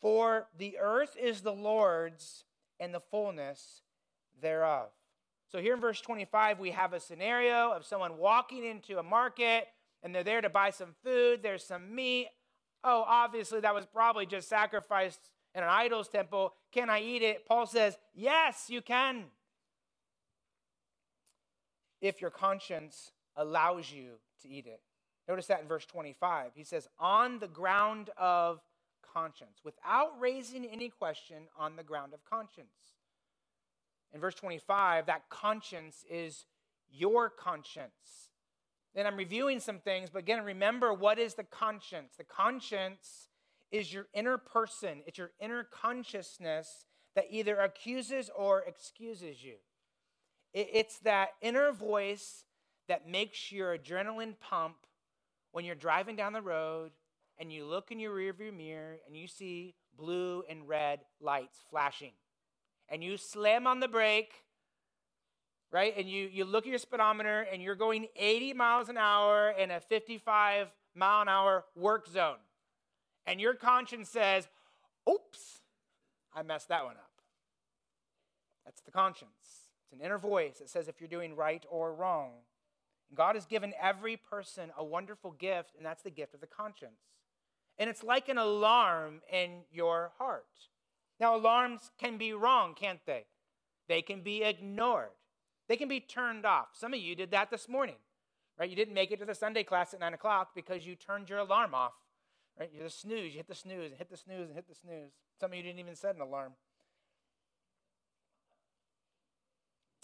[0.00, 2.44] for the earth is the Lord's
[2.78, 3.82] and the fullness
[4.40, 4.88] thereof.
[5.50, 9.66] So here in verse 25, we have a scenario of someone walking into a market
[10.02, 11.42] and they're there to buy some food.
[11.42, 12.28] There's some meat.
[12.84, 15.20] Oh, obviously, that was probably just sacrificed
[15.54, 16.54] in an idol's temple.
[16.72, 17.46] Can I eat it?
[17.46, 19.24] Paul says, Yes, you can.
[22.00, 24.80] If your conscience allows you to eat it.
[25.28, 26.52] Notice that in verse 25.
[26.54, 28.60] He says, On the ground of
[29.12, 32.99] conscience, without raising any question on the ground of conscience.
[34.12, 36.44] In verse 25, that conscience is
[36.90, 38.30] your conscience.
[38.94, 42.14] Then I'm reviewing some things, but again, remember what is the conscience?
[42.18, 43.28] The conscience
[43.70, 49.56] is your inner person, it's your inner consciousness that either accuses or excuses you.
[50.52, 52.44] It's that inner voice
[52.88, 54.74] that makes your adrenaline pump
[55.52, 56.90] when you're driving down the road
[57.38, 62.12] and you look in your rearview mirror and you see blue and red lights flashing,
[62.90, 64.32] and you slam on the brake,
[65.70, 65.94] right?
[65.96, 69.70] And you, you look at your speedometer and you're going 80 miles an hour in
[69.70, 72.38] a 55 mile an hour work zone.
[73.26, 74.48] And your conscience says,
[75.08, 75.60] oops,
[76.34, 77.10] I messed that one up.
[78.64, 79.30] That's the conscience.
[79.84, 82.30] It's an inner voice that says if you're doing right or wrong.
[83.14, 87.00] God has given every person a wonderful gift, and that's the gift of the conscience.
[87.78, 90.44] And it's like an alarm in your heart.
[91.20, 93.26] Now, alarms can be wrong, can't they?
[93.88, 95.10] They can be ignored,
[95.68, 96.68] they can be turned off.
[96.72, 97.96] Some of you did that this morning,
[98.58, 98.70] right?
[98.70, 101.40] You didn't make it to the Sunday class at 9 o'clock because you turned your
[101.40, 101.92] alarm off,
[102.58, 102.70] right?
[102.72, 105.10] You're the snooze, you hit the snooze and hit the snooze and hit the snooze.
[105.38, 106.52] Some of you didn't even set an alarm.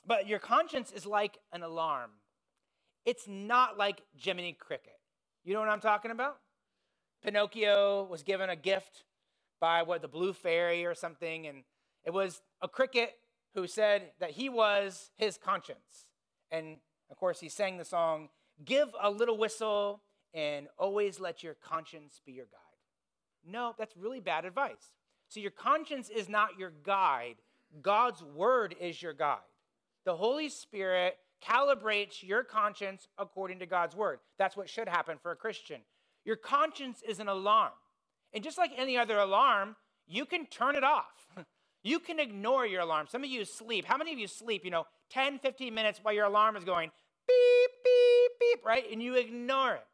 [0.07, 2.11] But your conscience is like an alarm.
[3.05, 4.99] It's not like Jiminy Cricket.
[5.45, 6.39] You know what I'm talking about?
[7.25, 9.05] Pinocchio was given a gift
[9.61, 11.65] by what the blue fairy or something, and
[12.05, 13.15] it was a cricket
[13.55, 16.09] who said that he was his conscience.
[16.51, 16.77] And
[17.11, 18.29] of course, he sang the song,
[18.65, 22.61] Give a little whistle and always let your conscience be your guide.
[23.47, 24.93] No, that's really bad advice.
[25.29, 27.37] So, your conscience is not your guide,
[27.83, 29.39] God's word is your guide.
[30.05, 34.21] The Holy Spirit calibrates your conscience according to God's word.
[34.39, 35.81] That's what should happen for a Christian.
[36.25, 37.73] Your conscience is an alarm.
[38.33, 41.27] And just like any other alarm, you can turn it off.
[41.83, 43.07] You can ignore your alarm.
[43.09, 43.85] Some of you sleep.
[43.85, 46.91] How many of you sleep, you know, 10, 15 minutes while your alarm is going
[47.29, 48.85] beep, beep, beep, right?
[48.91, 49.87] And you ignore it.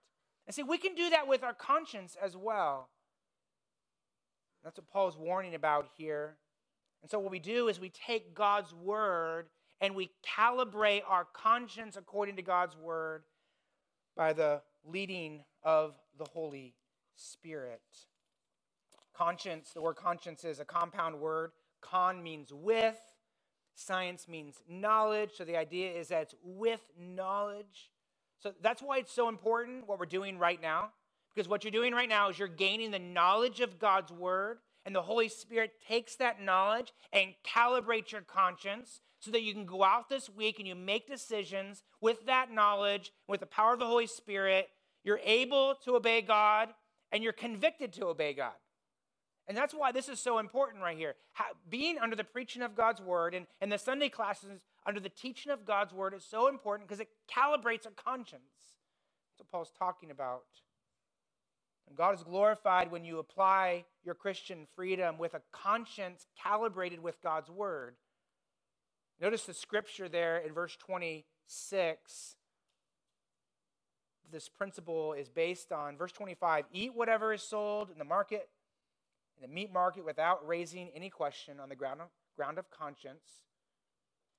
[0.46, 2.88] And see, we can do that with our conscience as well.
[4.64, 6.36] That's what Paul's warning about here.
[7.02, 9.48] And so, what we do is we take God's word
[9.80, 13.24] and we calibrate our conscience according to God's word
[14.16, 16.74] by the leading of the Holy
[17.16, 17.82] Spirit.
[19.22, 21.52] Conscience, the word conscience is a compound word.
[21.80, 22.98] Con means with,
[23.76, 25.30] science means knowledge.
[25.36, 27.92] So the idea is that it's with knowledge.
[28.40, 30.90] So that's why it's so important what we're doing right now.
[31.32, 34.92] Because what you're doing right now is you're gaining the knowledge of God's word, and
[34.92, 39.84] the Holy Spirit takes that knowledge and calibrates your conscience so that you can go
[39.84, 43.86] out this week and you make decisions with that knowledge, with the power of the
[43.86, 44.68] Holy Spirit.
[45.04, 46.70] You're able to obey God
[47.12, 48.54] and you're convicted to obey God.
[49.48, 51.14] And that's why this is so important right here.
[51.32, 55.08] How, being under the preaching of God's word and, and the Sunday classes under the
[55.08, 58.42] teaching of God's word is so important because it calibrates our conscience.
[59.30, 60.44] That's what Paul's talking about.
[61.88, 67.20] And God is glorified when you apply your Christian freedom with a conscience calibrated with
[67.22, 67.96] God's word.
[69.20, 72.36] Notice the scripture there in verse 26.
[74.30, 78.48] This principle is based on verse 25 eat whatever is sold in the market,
[79.36, 83.42] in the meat market, without raising any question on the ground of, ground of conscience.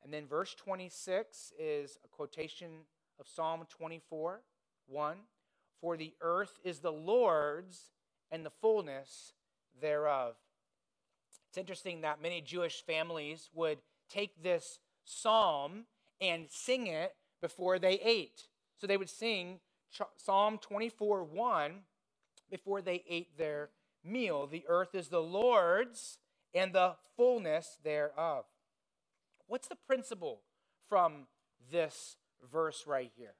[0.04, 2.70] And then verse 26 is a quotation
[3.20, 4.42] of Psalm 24
[4.88, 5.18] 1.
[5.80, 7.92] For the earth is the Lord's
[8.32, 9.34] and the fullness
[9.82, 10.36] thereof.
[11.50, 13.80] It's interesting that many Jewish families would
[14.10, 15.86] take this psalm
[16.20, 18.48] and sing it before they ate.
[18.78, 19.60] So they would sing
[20.18, 21.82] Psalm 24 1
[22.50, 23.70] before they ate their
[24.04, 24.48] meal.
[24.48, 26.20] The earth is the Lord's
[26.54, 28.46] and the fullness thereof.
[29.48, 30.42] What's the principle
[30.90, 31.28] from
[31.72, 32.18] this
[32.52, 33.36] verse right here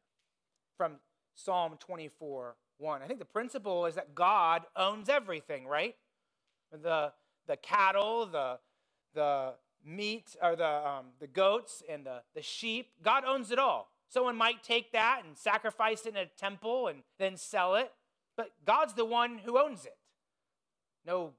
[0.78, 0.94] from
[1.36, 3.02] Psalm 24 1.
[3.02, 5.96] I think the principle is that God owns everything, right?
[6.72, 7.14] The,
[7.48, 8.60] the cattle, the,
[9.14, 9.54] the
[9.86, 12.92] meat, or the, um, the goats, and the, the sheep.
[13.04, 13.90] God owns it all.
[14.10, 17.92] Someone might take that and sacrifice it in a temple and then sell it,
[18.36, 19.96] but God's the one who owns it.
[21.06, 21.34] No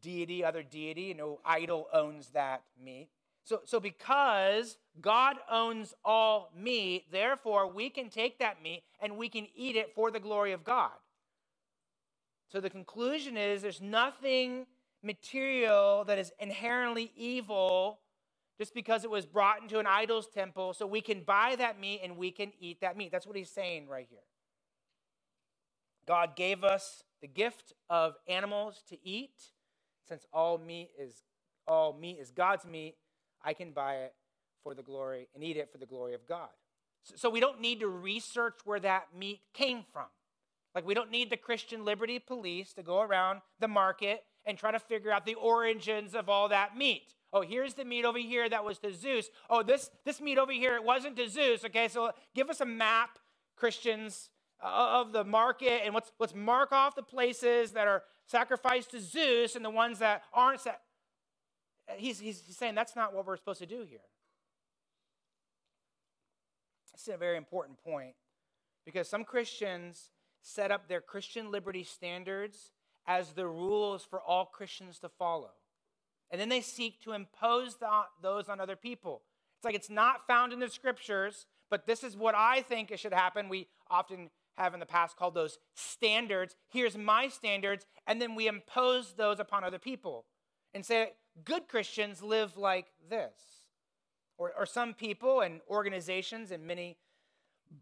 [0.00, 3.08] deity, other deity, no idol owns that meat.
[3.44, 9.28] So, so because God owns all meat, therefore we can take that meat and we
[9.28, 10.92] can eat it for the glory of God.
[12.52, 14.66] So the conclusion is there's nothing
[15.02, 18.00] material that is inherently evil
[18.58, 20.74] just because it was brought into an idol's temple.
[20.74, 23.10] So we can buy that meat and we can eat that meat.
[23.10, 24.18] That's what he's saying right here.
[26.06, 29.52] God gave us the gift of animals to eat.
[30.08, 31.22] Since all meat is
[31.66, 32.96] all meat is God's meat,
[33.44, 34.14] I can buy it
[34.62, 36.48] for the glory and eat it for the glory of God.
[37.04, 40.06] So, so we don't need to research where that meat came from.
[40.74, 44.70] Like, we don't need the Christian Liberty Police to go around the market and try
[44.70, 47.14] to figure out the origins of all that meat.
[47.32, 49.28] Oh, here's the meat over here that was to Zeus.
[49.48, 51.64] Oh, this, this meat over here, it wasn't to Zeus.
[51.64, 53.18] Okay, so give us a map,
[53.56, 54.30] Christians,
[54.62, 59.56] of the market, and let's, let's mark off the places that are sacrificed to Zeus
[59.56, 60.60] and the ones that aren't.
[60.60, 60.72] Sa-
[61.96, 64.00] he's, he's saying that's not what we're supposed to do here.
[66.94, 68.12] Is a very important point
[68.84, 70.10] because some Christians
[70.42, 72.72] set up their Christian liberty standards
[73.06, 75.52] as the rules for all Christians to follow.
[76.30, 77.88] And then they seek to impose the,
[78.22, 79.22] those on other people.
[79.56, 83.00] It's like it's not found in the scriptures, but this is what I think it
[83.00, 83.48] should happen.
[83.48, 84.28] We often
[84.60, 86.54] have in the past called those standards.
[86.68, 90.26] Here's my standards, and then we impose those upon other people
[90.74, 91.12] and say,
[91.44, 93.32] good Christians live like this.
[94.38, 96.96] Or, or some people and organizations and many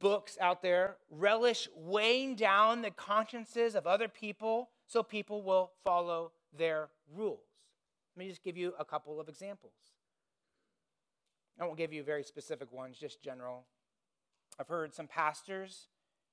[0.01, 6.33] books out there relish weighing down the consciences of other people so people will follow
[6.57, 7.41] their rules.
[8.17, 9.73] Let me just give you a couple of examples.
[11.61, 13.65] I won't give you very specific ones, just general.
[14.59, 15.89] I've heard some pastors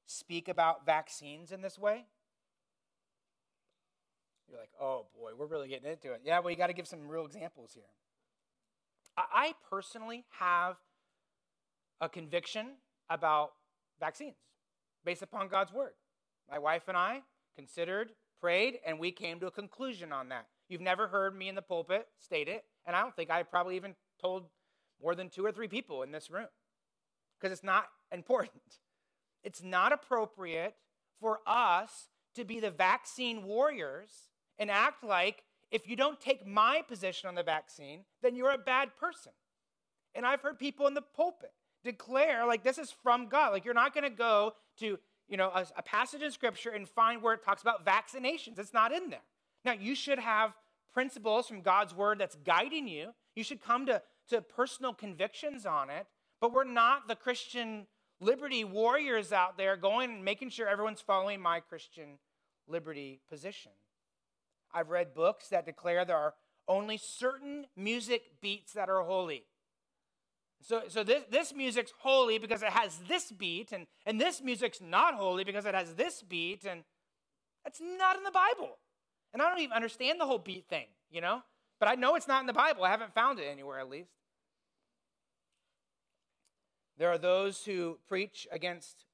[0.05, 2.05] speak about vaccines in this way.
[4.49, 6.21] You're like, oh boy, we're really getting into it.
[6.23, 7.83] Yeah, well, you got to give some real examples here.
[9.17, 10.75] I personally have
[12.01, 12.67] a conviction
[13.09, 13.51] about
[13.99, 14.35] vaccines
[15.05, 15.93] based upon God's word.
[16.49, 17.21] My wife and I
[17.55, 20.47] considered, prayed, and we came to a conclusion on that.
[20.67, 23.75] You've never heard me in the pulpit state it, and I don't think I probably
[23.75, 24.45] even told
[25.01, 26.47] more than two or three people in this room
[27.39, 28.79] because it's not important.
[29.45, 30.75] It's not appropriate
[31.21, 34.09] for us to be the vaccine warriors
[34.59, 38.57] and act like if you don't take my position on the vaccine, then you're a
[38.57, 39.31] bad person.
[40.13, 41.53] And I've heard people in the pulpit
[41.83, 43.53] declare like this is from God.
[43.53, 46.87] Like you're not going to go to, you know, a, a, passage in scripture and
[46.87, 48.57] find where it talks about vaccinations.
[48.57, 49.19] It's not in there.
[49.63, 50.53] Now, you should have
[50.93, 53.09] principles from God's word that's guiding you.
[53.35, 56.07] You should come to, to personal convictions on it,
[56.39, 57.87] but we're not the Christian
[58.19, 62.19] liberty warriors out there going and making sure everyone's following my Christian
[62.67, 63.71] liberty position.
[64.73, 66.33] I've read books that declare there are
[66.67, 69.45] only certain music beats that are holy.
[70.61, 74.81] So, so this, this music's holy because it has this beat, and, and this music's
[74.81, 76.83] not holy because it has this beat, and
[77.63, 78.77] that's not in the Bible.
[79.33, 81.41] And I don't even understand the whole beat thing, you know?
[81.79, 82.83] But I know it's not in the Bible.
[82.83, 84.11] I haven't found it anywhere, at least.
[86.97, 89.05] There are those who preach against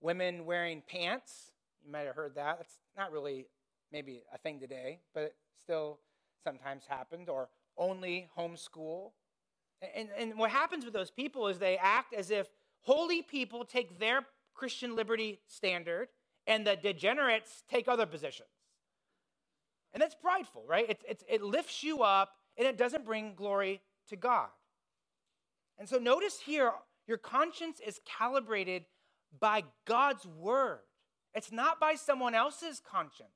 [0.00, 1.52] women wearing pants.
[1.84, 2.58] You might have heard that.
[2.58, 3.46] That's not really
[3.92, 6.00] maybe a thing today, but it still
[6.44, 9.12] sometimes happened, or only homeschool.
[9.94, 12.48] And, and what happens with those people is they act as if
[12.80, 16.08] holy people take their Christian liberty standard
[16.46, 18.48] and the degenerates take other positions.
[19.92, 20.88] And that's prideful, right?
[20.88, 24.48] It, it, it lifts you up and it doesn't bring glory to God.
[25.78, 26.72] And so notice here,
[27.08, 28.84] your conscience is calibrated
[29.40, 30.80] by God's word.
[31.34, 33.30] It's not by someone else's conscience.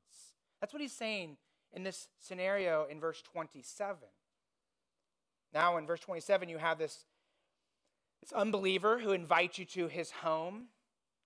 [0.60, 1.38] That's what he's saying
[1.72, 3.96] in this scenario in verse 27.
[5.54, 7.06] Now, in verse 27, you have this,
[8.22, 10.66] this unbeliever who invites you to his home.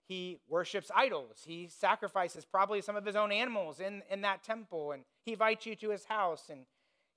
[0.07, 1.43] He worships idols.
[1.45, 5.65] He sacrifices probably some of his own animals in, in that temple, and he invites
[5.65, 6.61] you to his house, and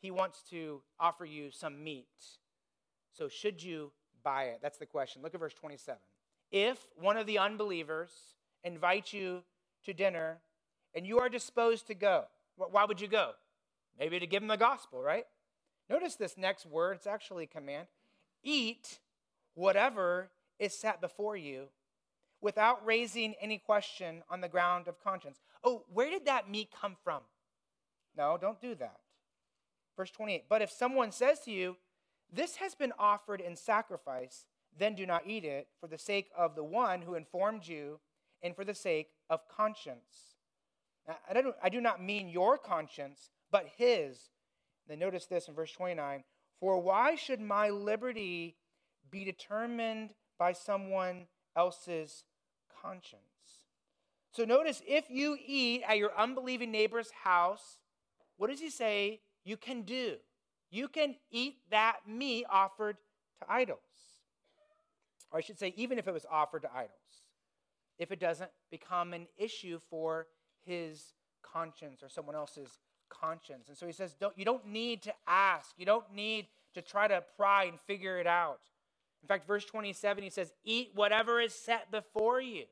[0.00, 2.08] he wants to offer you some meat.
[3.12, 3.92] So, should you
[4.22, 4.60] buy it?
[4.62, 5.22] That's the question.
[5.22, 5.98] Look at verse 27.
[6.50, 8.10] If one of the unbelievers
[8.64, 9.42] invites you
[9.84, 10.38] to dinner
[10.94, 12.24] and you are disposed to go,
[12.56, 13.32] why would you go?
[13.98, 15.24] Maybe to give them the gospel, right?
[15.88, 17.88] Notice this next word, it's actually a command.
[18.42, 18.98] Eat
[19.54, 21.68] whatever is set before you
[22.40, 25.40] without raising any question on the ground of conscience.
[25.62, 27.20] Oh, where did that meat come from?
[28.16, 29.00] No, don't do that.
[29.96, 31.76] Verse 28 But if someone says to you,
[32.32, 34.44] This has been offered in sacrifice,
[34.76, 38.00] then do not eat it for the sake of the one who informed you
[38.42, 40.36] and for the sake of conscience.
[41.28, 44.30] I, don't, I do not mean your conscience, but his.
[44.86, 46.22] Then notice this in verse 29
[46.60, 48.56] For why should my liberty
[49.10, 51.26] be determined by someone
[51.56, 52.24] else's
[52.82, 53.22] conscience?
[54.32, 57.78] So notice if you eat at your unbelieving neighbor's house,
[58.36, 60.16] what does he say you can do?
[60.70, 62.96] You can eat that meat offered
[63.40, 63.78] to idols.
[65.32, 66.90] Or I should say, even if it was offered to idols,
[67.98, 70.26] if it doesn't become an issue for
[70.64, 73.68] his conscience or someone else's conscience.
[73.68, 75.74] And so he says, don't, you don't need to ask.
[75.76, 78.60] You don't need to try to pry and figure it out.
[79.22, 82.64] In fact, verse 27, he says, Eat whatever is set before you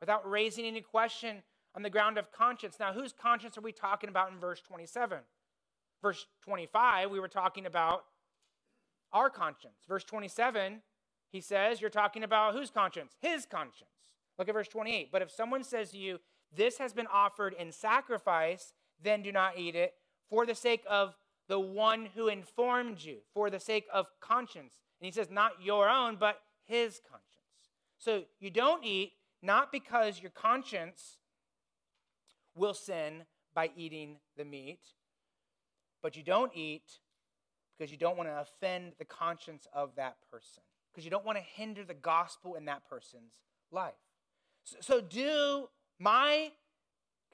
[0.00, 1.42] without raising any question
[1.74, 2.76] on the ground of conscience.
[2.80, 5.18] Now, whose conscience are we talking about in verse 27?
[6.02, 8.04] Verse 25, we were talking about
[9.12, 9.84] our conscience.
[9.88, 10.82] Verse 27,
[11.30, 13.14] he says, You're talking about whose conscience?
[13.20, 13.90] His conscience.
[14.38, 15.10] Look at verse 28.
[15.12, 16.18] But if someone says to you,
[16.54, 19.94] This has been offered in sacrifice, then do not eat it
[20.28, 21.14] for the sake of
[21.48, 24.80] the one who informed you, for the sake of conscience.
[25.00, 27.28] And he says, Not your own, but his conscience.
[27.98, 31.18] So you don't eat not because your conscience
[32.54, 33.22] will sin
[33.54, 34.80] by eating the meat,
[36.02, 36.98] but you don't eat
[37.78, 41.38] because you don't want to offend the conscience of that person because you don't want
[41.38, 43.40] to hinder the gospel in that person's
[43.70, 43.94] life.
[44.64, 46.52] So, so, do my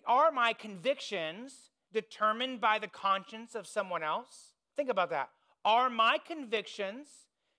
[0.07, 4.55] are my convictions determined by the conscience of someone else?
[4.77, 5.31] Think about that.
[5.65, 7.09] Are my convictions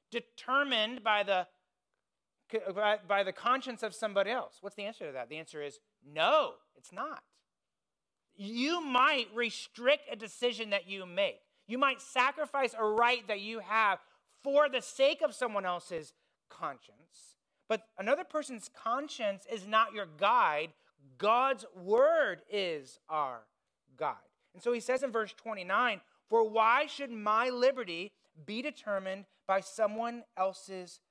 [0.09, 1.47] determined by the
[3.07, 4.57] by the conscience of somebody else?
[4.61, 5.29] What's the answer to that?
[5.29, 7.21] The answer is no, it's not.
[8.41, 11.41] You might restrict a decision that you make.
[11.67, 13.99] You might sacrifice a right that you have
[14.41, 16.13] for the sake of someone else's
[16.49, 17.35] conscience.
[17.67, 20.69] But another person's conscience is not your guide.
[21.17, 23.41] God's word is our
[23.97, 24.15] guide.
[24.53, 28.13] And so he says in verse 29 For why should my liberty
[28.45, 31.01] be determined by someone else's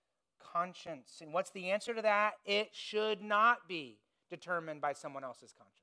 [0.41, 1.19] conscience?
[1.21, 2.37] And what's the answer to that?
[2.47, 3.99] It should not be
[4.31, 5.78] determined by someone else's conscience.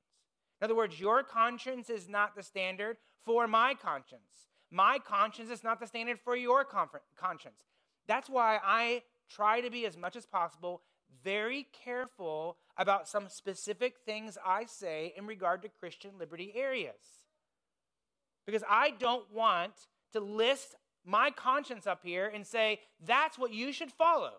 [0.61, 4.21] In other words, your conscience is not the standard for my conscience.
[4.71, 7.63] My conscience is not the standard for your conscience.
[8.07, 10.81] That's why I try to be as much as possible
[11.23, 17.01] very careful about some specific things I say in regard to Christian liberty areas.
[18.45, 19.73] Because I don't want
[20.13, 20.75] to list
[21.05, 24.33] my conscience up here and say, that's what you should follow.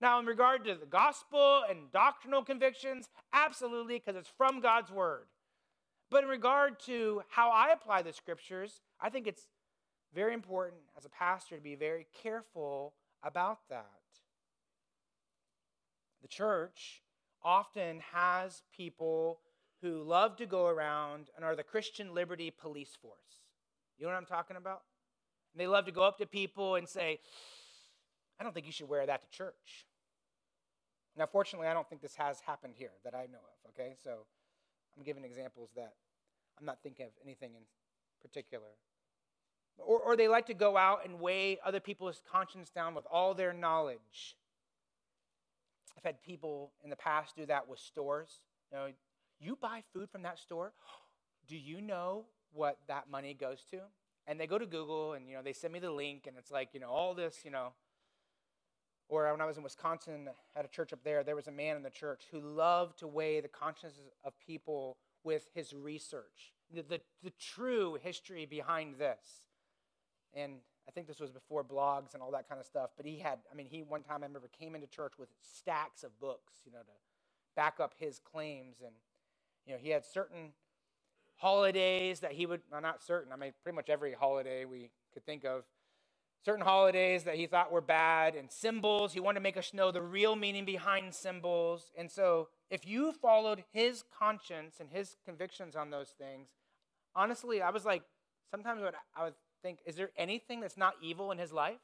[0.00, 5.26] Now, in regard to the gospel and doctrinal convictions, absolutely, because it's from God's word.
[6.10, 9.46] But in regard to how I apply the scriptures, I think it's
[10.12, 13.86] very important as a pastor to be very careful about that.
[16.20, 17.02] The church
[17.42, 19.38] often has people
[19.82, 23.44] who love to go around and are the Christian liberty police force.
[23.96, 24.82] You know what I'm talking about?
[25.54, 27.20] And they love to go up to people and say,
[28.38, 29.86] I don't think you should wear that to church.
[31.16, 33.94] Now, fortunately, I don't think this has happened here that I know of, okay?
[34.02, 34.26] So
[34.96, 35.94] I'm giving examples that
[36.58, 37.62] I'm not thinking of anything in
[38.20, 38.66] particular.
[39.78, 43.34] Or, or they like to go out and weigh other people's conscience down with all
[43.34, 44.36] their knowledge.
[45.96, 48.40] I've had people in the past do that with stores.
[48.70, 48.86] You know,
[49.38, 50.72] you buy food from that store.
[51.48, 53.80] Do you know what that money goes to?
[54.26, 56.50] And they go to Google and you know they send me the link and it's
[56.50, 57.72] like you know all this you know.
[59.10, 61.76] Or when I was in Wisconsin at a church up there, there was a man
[61.76, 66.82] in the church who loved to weigh the consciences of people with his research, the,
[66.82, 69.48] the, the true history behind this.
[70.32, 72.90] And I think this was before blogs and all that kind of stuff.
[72.96, 76.04] But he had, I mean, he one time I remember came into church with stacks
[76.04, 76.94] of books, you know, to
[77.56, 78.76] back up his claims.
[78.80, 78.94] And,
[79.66, 80.52] you know, he had certain
[81.34, 85.26] holidays that he would, well, not certain, I mean, pretty much every holiday we could
[85.26, 85.64] think of,
[86.44, 89.12] certain holidays that he thought were bad and symbols.
[89.12, 91.92] He wanted to make us know the real meaning behind symbols.
[91.96, 96.48] And so if you followed his conscience and his convictions on those things,
[97.14, 98.02] honestly, I was like,
[98.50, 98.82] sometimes
[99.14, 101.80] I would think, is there anything that's not evil in his life?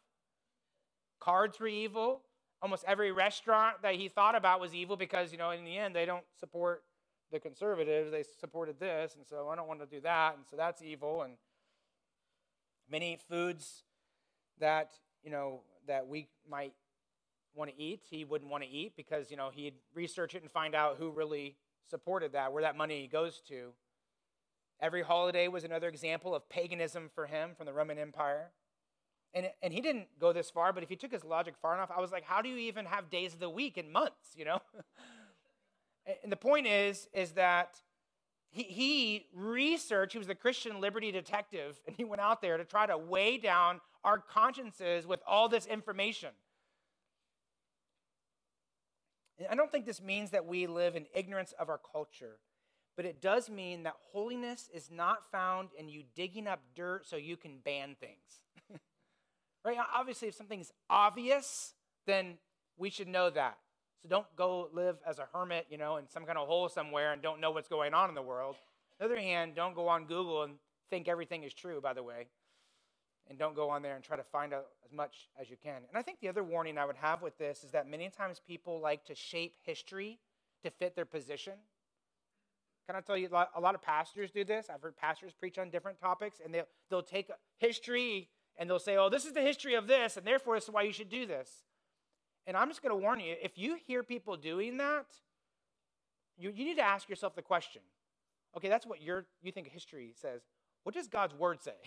[1.20, 2.22] Cards were evil.
[2.62, 5.94] Almost every restaurant that he thought about was evil because, you know, in the end,
[5.94, 6.82] they don't support
[7.30, 8.10] the conservatives.
[8.10, 11.22] They supported this, and so I don't want to do that, and so that's evil.
[11.22, 11.34] And
[12.90, 13.82] many foods
[14.60, 14.92] that,
[15.22, 16.72] you know, that we might
[17.54, 20.50] want to eat, he wouldn't want to eat because, you know, he'd research it and
[20.50, 21.56] find out who really
[21.88, 23.70] supported that, where that money goes to.
[24.80, 28.50] Every holiday was another example of paganism for him from the Roman Empire.
[29.32, 31.90] And, and he didn't go this far, but if he took his logic far enough,
[31.94, 34.44] I was like, how do you even have days of the week and months, you
[34.44, 34.60] know?
[36.22, 37.80] and the point is, is that
[38.50, 42.64] he, he researched, he was the Christian liberty detective, and he went out there to
[42.64, 46.30] try to weigh down our consciences with all this information.
[49.38, 52.38] And I don't think this means that we live in ignorance of our culture,
[52.96, 57.16] but it does mean that holiness is not found in you digging up dirt so
[57.16, 58.40] you can ban things.
[59.64, 59.76] right?
[59.94, 61.74] Obviously, if something's obvious,
[62.06, 62.38] then
[62.78, 63.58] we should know that.
[64.02, 67.12] So don't go live as a hermit, you know, in some kind of hole somewhere
[67.12, 68.56] and don't know what's going on in the world.
[69.00, 70.54] On the other hand, don't go on Google and
[70.90, 72.26] think everything is true, by the way.
[73.28, 75.76] And don't go on there and try to find out as much as you can.
[75.88, 78.40] And I think the other warning I would have with this is that many times
[78.46, 80.20] people like to shape history
[80.62, 81.54] to fit their position.
[82.86, 84.66] Can I tell you, a lot of pastors do this.
[84.72, 88.96] I've heard pastors preach on different topics, and they'll, they'll take history and they'll say,
[88.96, 91.26] oh, this is the history of this, and therefore this is why you should do
[91.26, 91.64] this.
[92.46, 95.06] And I'm just going to warn you if you hear people doing that,
[96.38, 97.82] you, you need to ask yourself the question
[98.56, 100.42] okay, that's what you you think history says.
[100.84, 101.74] What does God's word say?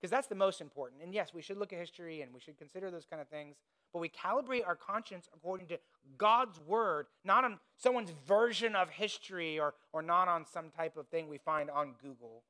[0.00, 1.02] Because that's the most important.
[1.02, 3.56] And yes, we should look at history and we should consider those kind of things,
[3.92, 5.78] but we calibrate our conscience according to
[6.16, 11.06] God's word, not on someone's version of history or, or not on some type of
[11.08, 12.44] thing we find on Google.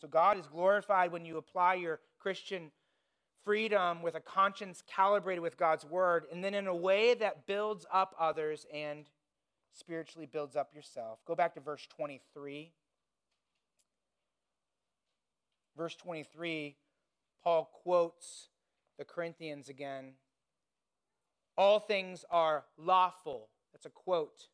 [0.00, 2.72] So God is glorified when you apply your Christian
[3.44, 7.86] freedom with a conscience calibrated with God's word, and then in a way that builds
[7.92, 9.06] up others and
[9.72, 11.18] spiritually builds up yourself.
[11.26, 12.72] Go back to verse 23.
[15.76, 16.76] Verse 23,
[17.42, 18.48] Paul quotes
[18.96, 20.12] the Corinthians again.
[21.56, 23.48] All things are lawful.
[23.72, 24.48] That's a quote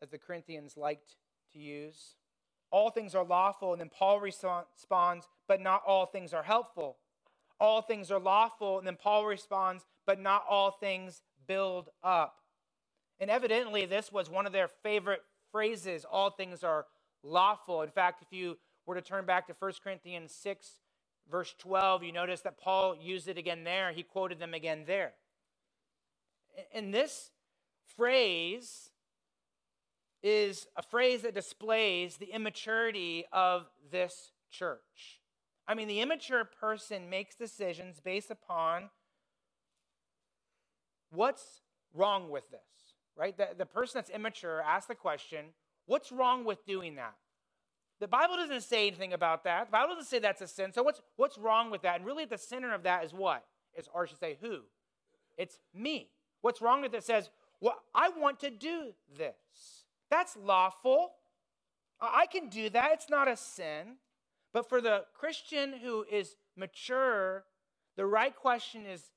[0.00, 1.14] that the Corinthians liked
[1.52, 2.16] to use.
[2.72, 3.72] All things are lawful.
[3.72, 6.96] And then Paul responds, but not all things are helpful.
[7.60, 8.78] All things are lawful.
[8.78, 12.36] And then Paul responds, but not all things build up.
[13.20, 16.86] And evidently, this was one of their favorite phrases all things are
[17.22, 17.82] lawful.
[17.82, 20.78] In fact, if you were to turn back to 1 Corinthians 6,
[21.30, 23.92] verse 12, you notice that Paul used it again there.
[23.92, 25.12] He quoted them again there.
[26.72, 27.30] And this
[27.94, 28.88] phrase
[30.22, 35.21] is a phrase that displays the immaturity of this church.
[35.66, 38.90] I mean, the immature person makes decisions based upon
[41.10, 41.62] what's
[41.94, 42.60] wrong with this,
[43.16, 43.36] right?
[43.36, 45.46] The, the person that's immature asks the question,
[45.86, 47.14] what's wrong with doing that?
[48.00, 49.66] The Bible doesn't say anything about that.
[49.66, 50.72] The Bible doesn't say that's a sin.
[50.72, 51.96] So what's what's wrong with that?
[51.96, 53.44] And really at the center of that is what?
[53.78, 54.62] Is or I should say who?
[55.38, 56.08] It's me.
[56.40, 59.84] What's wrong with it says, well, I want to do this.
[60.10, 61.12] That's lawful.
[62.00, 62.90] I can do that.
[62.94, 63.98] It's not a sin.
[64.52, 67.44] But for the Christian who is mature,
[67.96, 69.10] the right question is,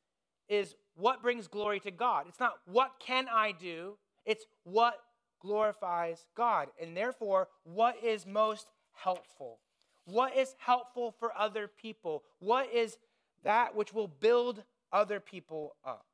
[0.47, 2.25] is what brings glory to God?
[2.27, 4.99] It's not what can I do, it's what
[5.41, 6.69] glorifies God.
[6.81, 9.59] And therefore, what is most helpful?
[10.05, 12.23] What is helpful for other people?
[12.39, 12.97] What is
[13.43, 16.05] that which will build other people up?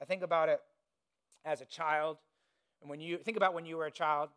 [0.00, 0.60] I think about it
[1.44, 2.18] as a child.
[2.80, 4.30] And when you think about when you were a child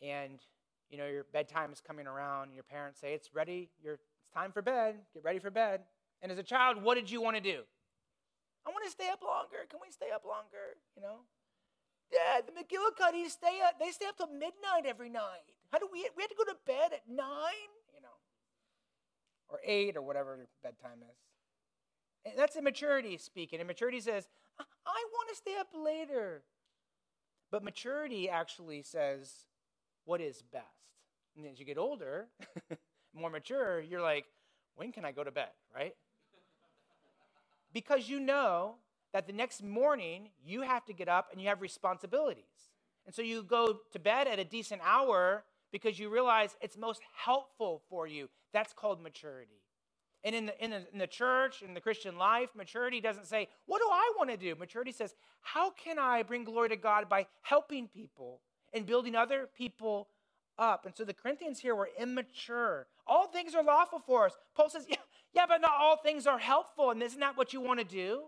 [0.00, 0.38] and
[0.90, 4.52] you know, your bedtime is coming around, your parents say, It's ready, You're, it's time
[4.52, 5.80] for bed, get ready for bed.
[6.22, 7.62] And as a child, what did you want to do?
[8.66, 9.64] I want to stay up longer.
[9.70, 10.76] Can we stay up longer?
[10.96, 11.20] You know?
[12.10, 15.52] Dad, the McGillicuddies stay up, they stay up till midnight every night.
[15.70, 17.70] How do we we have to go to bed at nine?
[17.94, 18.16] You know.
[19.48, 21.16] Or eight or whatever bedtime is.
[22.24, 23.60] And that's immaturity speaking.
[23.60, 24.28] Immaturity says,
[24.58, 26.42] I want to stay up later.
[27.50, 29.46] But maturity actually says,
[30.04, 30.77] what is best?
[31.38, 32.26] And as you get older,
[33.14, 34.26] more mature, you're like,
[34.76, 35.94] when can I go to bed, right?
[37.72, 38.76] because you know
[39.12, 42.44] that the next morning you have to get up and you have responsibilities.
[43.06, 47.02] And so you go to bed at a decent hour because you realize it's most
[47.24, 48.28] helpful for you.
[48.52, 49.62] That's called maturity.
[50.24, 53.48] And in the, in the, in the church, in the Christian life, maturity doesn't say,
[53.66, 54.54] What do I want to do?
[54.56, 58.40] Maturity says, How can I bring glory to God by helping people
[58.74, 60.08] and building other people
[60.58, 60.86] up.
[60.86, 62.86] And so the Corinthians here were immature.
[63.06, 64.34] All things are lawful for us.
[64.56, 64.96] Paul says, yeah,
[65.34, 66.90] yeah, but not all things are helpful.
[66.90, 68.24] And isn't that what you want to do?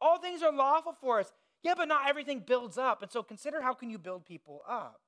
[0.00, 1.32] All things are lawful for us.
[1.62, 3.02] Yeah, but not everything builds up.
[3.02, 5.00] And so consider how can you build people up?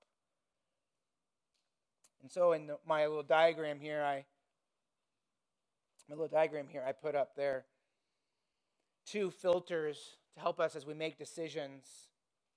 [2.23, 4.25] And so in the, my little diagram here, I
[6.09, 7.67] my little diagram here I put up there.
[9.07, 11.85] two filters to help us as we make decisions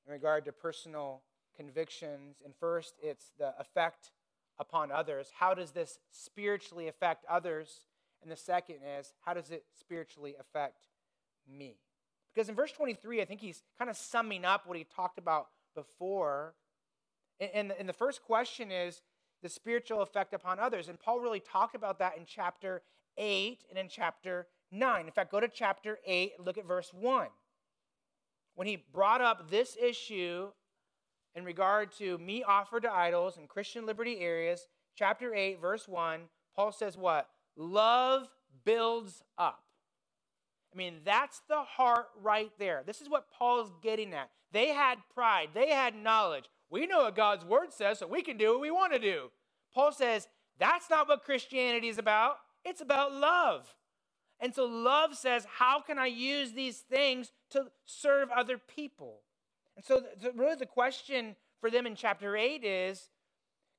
[0.06, 1.24] in regard to personal
[1.58, 2.38] convictions.
[2.46, 4.12] And first, it's the effect
[4.60, 5.32] upon others.
[5.38, 7.88] How does this spiritually affect others?
[8.22, 10.88] And the second is, how does it spiritually affect
[11.48, 11.78] me?
[12.34, 15.48] Because in verse 23, I think he's kind of summing up what he talked about
[15.76, 16.54] before.
[17.40, 19.02] And, and the first question is
[19.42, 20.90] the spiritual effect upon others.
[20.90, 22.82] And Paul really talked about that in chapter
[23.18, 25.06] 8 and in chapter 9.
[25.06, 27.28] In fact, go to chapter 8 and look at verse 1.
[28.56, 30.50] When he brought up this issue
[31.38, 34.66] in regard to meat offered to idols in Christian liberty areas,
[34.96, 36.22] chapter 8, verse 1,
[36.56, 37.30] Paul says what?
[37.56, 38.28] Love
[38.66, 39.62] builds up.
[40.74, 42.82] I mean, that's the heart right there.
[42.86, 44.32] This is what Paul's getting at.
[44.52, 46.46] They had pride, they had knowledge.
[46.72, 49.30] We know what God's word says, so we can do what we want to do.
[49.74, 50.28] Paul says
[50.60, 53.76] that's not what Christianity is about, it's about love.
[54.40, 59.22] And so love says, how can I use these things to serve other people?
[59.78, 63.10] And so, the, really, the question for them in chapter 8 is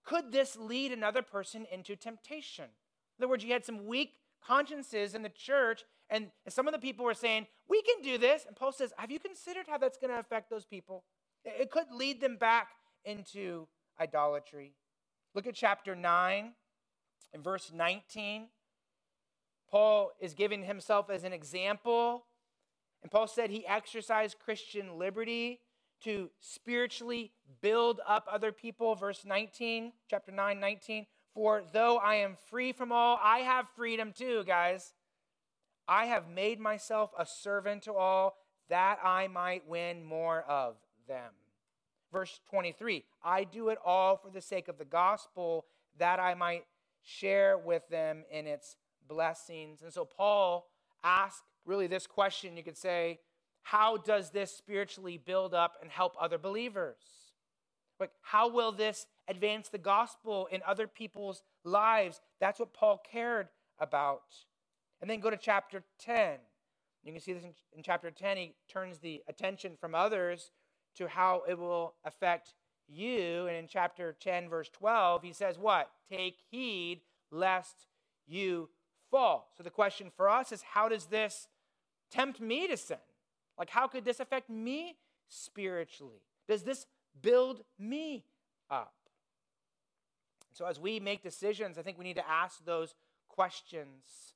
[0.05, 2.65] could this lead another person into temptation?
[2.65, 6.79] In other words, you had some weak consciences in the church, and some of the
[6.79, 8.47] people were saying, We can do this.
[8.47, 11.05] And Paul says, Have you considered how that's going to affect those people?
[11.45, 12.69] It could lead them back
[13.05, 13.67] into
[14.01, 14.75] idolatry.
[15.35, 16.53] Look at chapter 9
[17.35, 18.47] and verse 19.
[19.71, 22.25] Paul is giving himself as an example.
[23.03, 25.61] And Paul said he exercised Christian liberty
[26.05, 28.95] to spiritually build up other people.
[28.95, 31.07] Verse 19, chapter 9, 19.
[31.35, 34.93] For though I am free from all, I have freedom too, guys.
[35.87, 38.37] I have made myself a servant to all
[38.69, 40.77] that I might win more of
[41.07, 41.33] them.
[42.13, 45.67] Verse 23 I do it all for the sake of the gospel,
[45.99, 46.65] that I might
[47.03, 48.77] share with them in its
[49.09, 49.83] blessings.
[49.83, 50.69] And so Paul
[51.03, 53.21] asked really this question you could say,
[53.63, 56.97] how does this spiritually build up and help other believers?
[58.01, 62.21] Like, how will this advance the gospel in other people's lives?
[62.41, 63.49] That's what Paul cared
[63.79, 64.23] about.
[65.01, 66.39] And then go to chapter 10.
[67.05, 68.37] You can see this in, in chapter 10.
[68.37, 70.51] He turns the attention from others
[70.97, 72.55] to how it will affect
[72.89, 73.47] you.
[73.47, 75.91] And in chapter 10, verse 12, he says, What?
[76.11, 77.87] Take heed lest
[78.27, 78.69] you
[79.11, 79.49] fall.
[79.57, 81.49] So the question for us is how does this
[82.11, 82.99] tempt me to sin?
[83.59, 84.97] Like, how could this affect me
[85.29, 86.23] spiritually?
[86.47, 86.87] Does this
[87.21, 88.25] build me
[88.71, 88.95] up?
[90.53, 92.95] So, as we make decisions, I think we need to ask those
[93.29, 94.35] questions.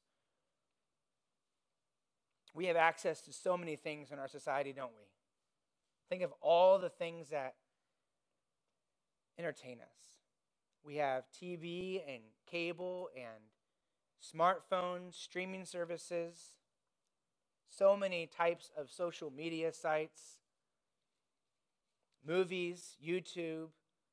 [2.54, 5.06] We have access to so many things in our society, don't we?
[6.10, 7.54] Think of all the things that
[9.38, 10.18] entertain us.
[10.84, 13.42] We have TV and cable and
[14.22, 16.54] smartphones, streaming services,
[17.76, 20.38] so many types of social media sites,
[22.26, 23.68] movies, YouTube,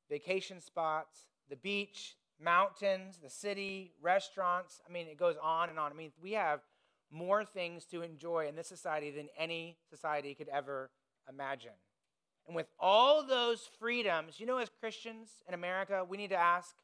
[0.08, 4.80] vacation spots, the beach, mountains, the city, restaurants.
[4.88, 5.92] I mean, it goes on and on.
[5.92, 6.60] I mean, we have
[7.10, 10.90] more things to enjoy in this society than any society could ever
[11.28, 11.72] imagine.
[12.46, 16.74] And with all those freedoms, you know, as Christians in America, we need to ask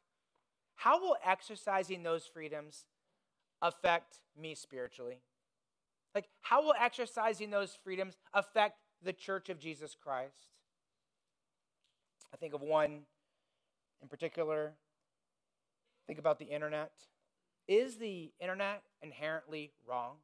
[0.75, 2.85] how will exercising those freedoms
[3.61, 5.21] affect me spiritually?
[6.17, 10.47] Like, how will exercising those freedoms affect the church of Jesus Christ?
[12.33, 13.01] I think of one
[14.01, 14.73] in particular.
[16.07, 16.89] Think about the internet.
[17.67, 20.15] Is the internet inherently wrong?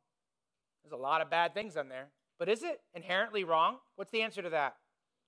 [0.83, 2.07] There's a lot of bad things on there,
[2.39, 3.77] but is it inherently wrong?
[3.95, 4.77] What's the answer to that?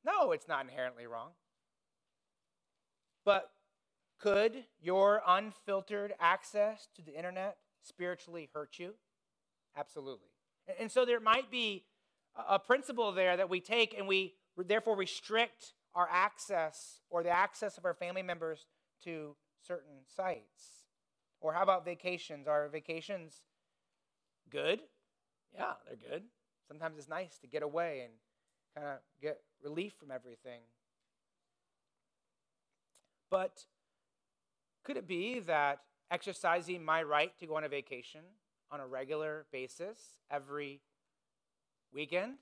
[0.03, 1.33] No, it's not inherently wrong.
[3.23, 3.51] But
[4.19, 8.95] could your unfiltered access to the internet spiritually hurt you?
[9.77, 10.29] Absolutely.
[10.79, 11.85] And so there might be
[12.35, 17.77] a principle there that we take and we therefore restrict our access or the access
[17.77, 18.65] of our family members
[19.03, 19.35] to
[19.65, 20.83] certain sites.
[21.41, 22.47] Or how about vacations?
[22.47, 23.41] Are vacations
[24.49, 24.79] good?
[25.53, 26.23] Yeah, they're good.
[26.67, 28.13] Sometimes it's nice to get away and
[28.75, 30.61] kind of get relief from everything.
[33.29, 33.65] But
[34.83, 35.79] could it be that
[36.11, 38.21] exercising my right to go on a vacation
[38.71, 39.99] on a regular basis
[40.31, 40.81] every
[41.93, 42.35] weekend?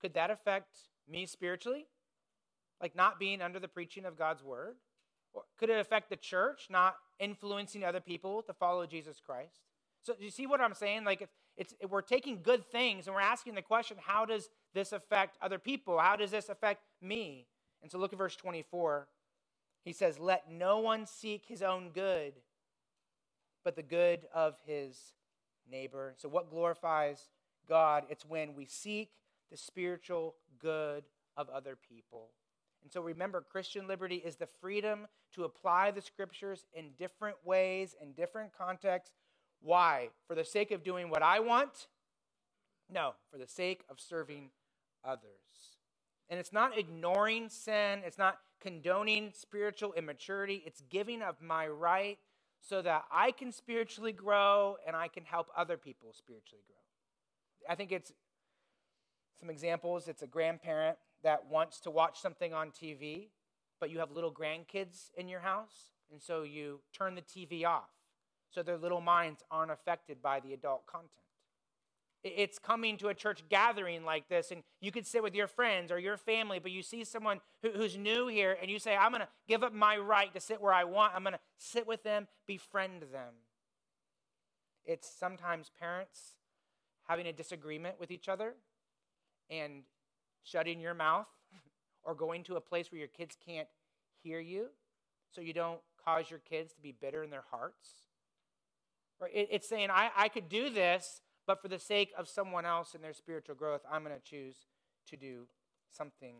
[0.00, 0.76] Could that affect
[1.08, 1.86] me spiritually?
[2.80, 4.76] Like not being under the preaching of God's word?
[5.32, 9.60] Or could it affect the church not influencing other people to follow Jesus Christ?
[10.02, 11.04] So you see what I'm saying?
[11.04, 14.92] Like it's, it's we're taking good things and we're asking the question, how does this
[14.92, 15.98] affect other people?
[15.98, 17.46] How does this affect me?
[17.82, 19.08] And so look at verse 24.
[19.84, 22.34] He says, Let no one seek his own good,
[23.64, 25.12] but the good of his
[25.70, 26.14] neighbor.
[26.16, 27.28] So, what glorifies
[27.68, 29.10] God, it's when we seek
[29.50, 31.04] the spiritual good
[31.36, 32.30] of other people.
[32.82, 37.96] And so remember, Christian liberty is the freedom to apply the scriptures in different ways,
[38.00, 39.14] in different contexts.
[39.60, 40.10] Why?
[40.28, 41.88] For the sake of doing what I want?
[42.88, 44.50] No, for the sake of serving
[45.04, 45.78] others.
[46.28, 52.18] And it's not ignoring sin, it's not condoning spiritual immaturity, it's giving of my right
[52.68, 56.76] so that I can spiritually grow and I can help other people spiritually grow.
[57.68, 58.12] I think it's
[59.38, 60.08] some examples.
[60.08, 63.28] It's a grandparent that wants to watch something on TV,
[63.80, 67.90] but you have little grandkids in your house, and so you turn the TV off
[68.50, 71.25] so their little minds aren't affected by the adult content.
[72.36, 75.92] It's coming to a church gathering like this, and you could sit with your friends
[75.92, 79.22] or your family, but you see someone who's new here, and you say, I'm going
[79.22, 81.14] to give up my right to sit where I want.
[81.14, 83.34] I'm going to sit with them, befriend them.
[84.84, 86.34] It's sometimes parents
[87.08, 88.54] having a disagreement with each other
[89.50, 89.82] and
[90.42, 91.26] shutting your mouth
[92.04, 93.68] or going to a place where your kids can't
[94.22, 94.66] hear you
[95.30, 97.90] so you don't cause your kids to be bitter in their hearts.
[99.20, 99.30] Right?
[99.34, 103.02] It's saying, I, I could do this, but for the sake of someone else and
[103.02, 104.56] their spiritual growth, I'm going to choose
[105.10, 105.46] to do
[105.90, 106.36] something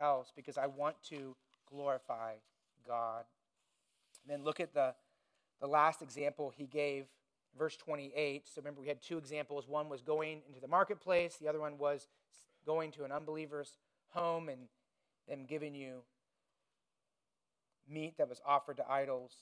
[0.00, 1.36] else because I want to
[1.68, 2.34] glorify
[2.86, 3.24] God.
[4.22, 4.94] And then look at the,
[5.60, 7.06] the last example he gave,
[7.56, 8.48] verse 28.
[8.48, 9.68] So remember, we had two examples.
[9.68, 12.08] One was going into the marketplace, the other one was
[12.66, 13.78] going to an unbeliever's
[14.10, 14.62] home and
[15.28, 16.02] them giving you
[17.88, 19.32] meat that was offered to idols.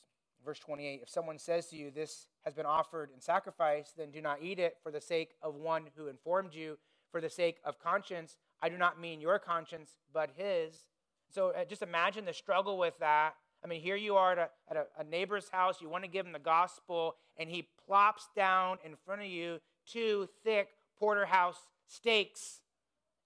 [0.44, 4.20] Verse 28 If someone says to you, This has been offered in sacrifice, then do
[4.20, 6.78] not eat it for the sake of one who informed you,
[7.10, 8.36] for the sake of conscience.
[8.62, 10.86] I do not mean your conscience, but his.
[11.30, 13.34] So uh, just imagine the struggle with that.
[13.64, 16.10] I mean, here you are at, a, at a, a neighbor's house, you want to
[16.10, 20.68] give him the gospel, and he plops down in front of you two thick
[20.98, 22.60] porterhouse steaks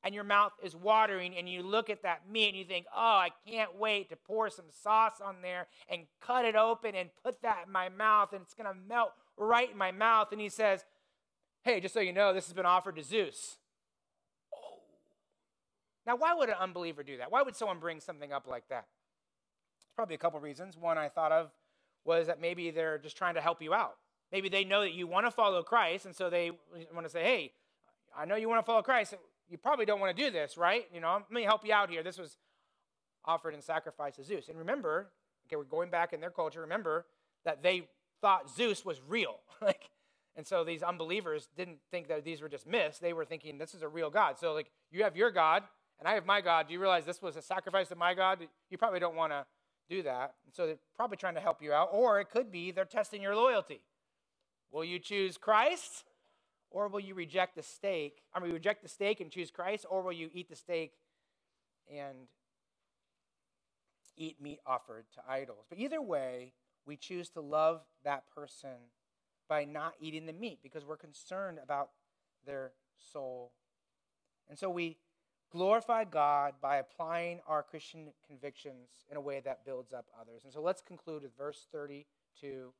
[0.05, 2.99] and your mouth is watering and you look at that meat and you think, oh,
[2.99, 7.43] I can't wait to pour some sauce on there and cut it open and put
[7.43, 10.29] that in my mouth and it's going to melt right in my mouth.
[10.33, 10.85] And he says,
[11.63, 13.59] hey, just so you know, this has been offered to Zeus.
[14.53, 14.81] Oh.
[16.07, 17.31] Now, why would an unbeliever do that?
[17.31, 18.87] Why would someone bring something up like that?
[19.95, 20.77] Probably a couple reasons.
[20.77, 21.51] One I thought of
[22.05, 23.97] was that maybe they're just trying to help you out.
[24.33, 26.51] Maybe they know that you want to follow Christ, and so they
[26.95, 27.53] want to say, hey,
[28.17, 29.15] I know you want to follow Christ
[29.53, 30.87] you probably don't want to do this, right?
[30.95, 32.03] You know, let me help you out here.
[32.03, 32.39] This was
[33.27, 34.49] offered in sacrifice to Zeus.
[34.49, 35.11] And remember,
[35.47, 36.63] okay, we're going back in their culture.
[36.63, 37.05] Remember
[37.45, 37.87] that they
[38.23, 39.41] thought Zeus was real.
[39.61, 39.91] like,
[40.37, 42.99] and so these unbelievers didn't think that these were just myths.
[42.99, 44.39] They were thinking this is a real God.
[44.39, 45.65] So like, you have your God,
[45.99, 46.69] and I have my God.
[46.69, 48.39] Do you realize this was a sacrifice to my God?
[48.71, 49.45] You probably don't want to
[49.91, 50.35] do that.
[50.47, 51.91] And so they're probably trying to help you out.
[51.93, 53.83] Or it could be they're testing your loyalty.
[54.71, 56.05] Will you choose Christ
[56.73, 58.23] or will you reject the steak?
[58.35, 60.93] I mean, reject the steak and choose Christ, or will you eat the steak
[61.93, 62.29] and
[64.17, 65.67] eat meat offered to idols?
[65.69, 66.53] But either way,
[66.87, 68.91] we choose to love that person
[69.49, 71.91] by not eating the meat because we're concerned about
[72.47, 72.73] their
[73.13, 73.53] soul.
[74.49, 74.97] And so we
[75.51, 80.43] glorify God by applying our Christian convictions in a way that builds up others.
[80.45, 82.73] And so let's conclude with verse 32.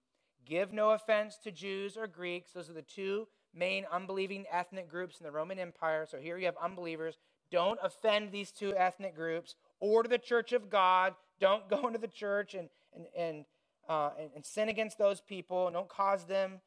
[0.45, 2.53] Give no offense to Jews or Greeks.
[2.53, 6.07] Those are the two main unbelieving ethnic groups in the Roman Empire.
[6.09, 7.17] So here you have unbelievers.
[7.51, 11.15] Don't offend these two ethnic groups or to the church of God.
[11.41, 13.45] Don't go into the church and, and, and,
[13.89, 15.71] uh, and, and sin against those people.
[15.71, 16.61] Don't cause them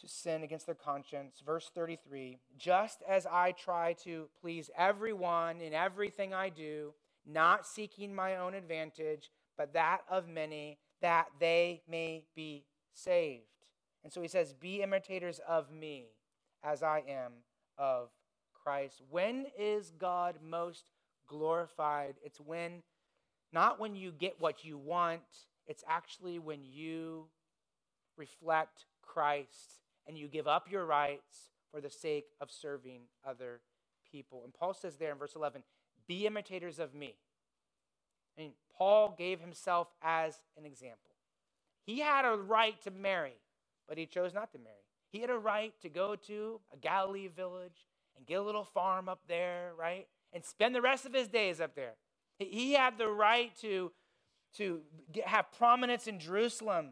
[0.00, 1.42] to sin against their conscience.
[1.44, 6.94] Verse 33 Just as I try to please everyone in everything I do,
[7.26, 13.44] not seeking my own advantage, but that of many, that they may be saved.
[14.04, 16.06] And so he says, Be imitators of me
[16.62, 17.32] as I am
[17.76, 18.10] of
[18.54, 19.02] Christ.
[19.10, 20.90] When is God most
[21.26, 22.14] glorified?
[22.24, 22.82] It's when,
[23.52, 25.22] not when you get what you want,
[25.66, 27.26] it's actually when you
[28.16, 33.60] reflect Christ and you give up your rights for the sake of serving other
[34.10, 34.42] people.
[34.44, 35.62] And Paul says there in verse 11,
[36.06, 37.14] Be imitators of me.
[38.36, 41.10] I mean, Paul gave himself as an example.
[41.84, 43.34] He had a right to marry
[43.88, 44.76] but he chose not to marry.
[45.10, 47.86] He had a right to go to a Galilee village
[48.16, 50.06] and get a little farm up there, right?
[50.32, 51.94] And spend the rest of his days up there.
[52.38, 53.90] He had the right to,
[54.56, 54.80] to
[55.10, 56.90] get, have prominence in Jerusalem,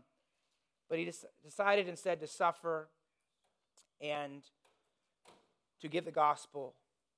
[0.89, 1.13] but he
[1.45, 2.89] decided instead to suffer
[4.01, 4.43] and
[5.83, 6.75] to give the gospel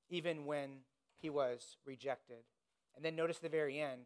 [0.09, 0.69] even when
[1.21, 2.43] he was rejected.
[2.95, 4.01] And then notice the very end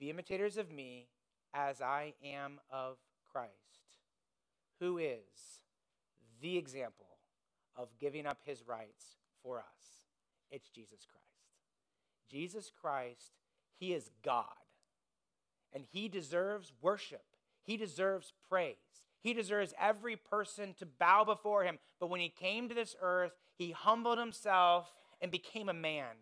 [0.00, 1.08] be imitators of me
[1.54, 2.96] as I am of
[3.30, 3.61] Christ
[4.82, 5.60] who is
[6.40, 7.06] the example
[7.76, 10.08] of giving up his rights for us.
[10.50, 11.22] It's Jesus Christ.
[12.28, 13.30] Jesus Christ,
[13.78, 14.46] he is God.
[15.72, 17.22] And he deserves worship.
[17.62, 18.74] He deserves praise.
[19.22, 21.78] He deserves every person to bow before him.
[22.00, 26.16] But when he came to this earth, he humbled himself and became a man.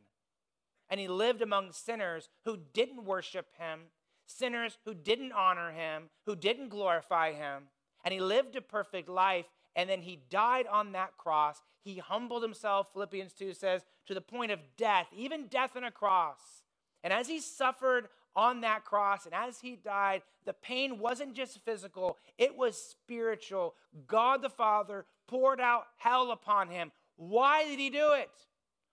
[0.91, 3.85] And he lived among sinners who didn't worship him,
[4.27, 7.69] sinners who didn't honor him, who didn't glorify him.
[8.05, 9.47] And he lived a perfect life.
[9.77, 11.63] And then he died on that cross.
[11.83, 15.91] He humbled himself, Philippians 2 says, to the point of death, even death on a
[15.91, 16.65] cross.
[17.03, 21.65] And as he suffered on that cross and as he died, the pain wasn't just
[21.65, 23.75] physical, it was spiritual.
[24.07, 26.93] God the Father poured out hell upon him.
[27.17, 28.31] Why did he do it?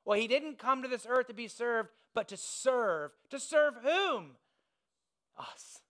[0.06, 3.12] Well, he didn't come to this earth to be served, but to serve.
[3.30, 4.32] To serve whom?
[5.38, 5.82] Us.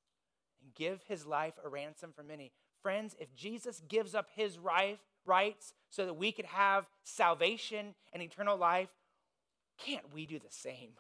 [0.64, 2.52] And give his life a ransom for many.
[2.82, 8.24] Friends, if Jesus gives up his right, rights so that we could have salvation and
[8.24, 8.90] eternal life,
[9.78, 10.92] can't we do the same?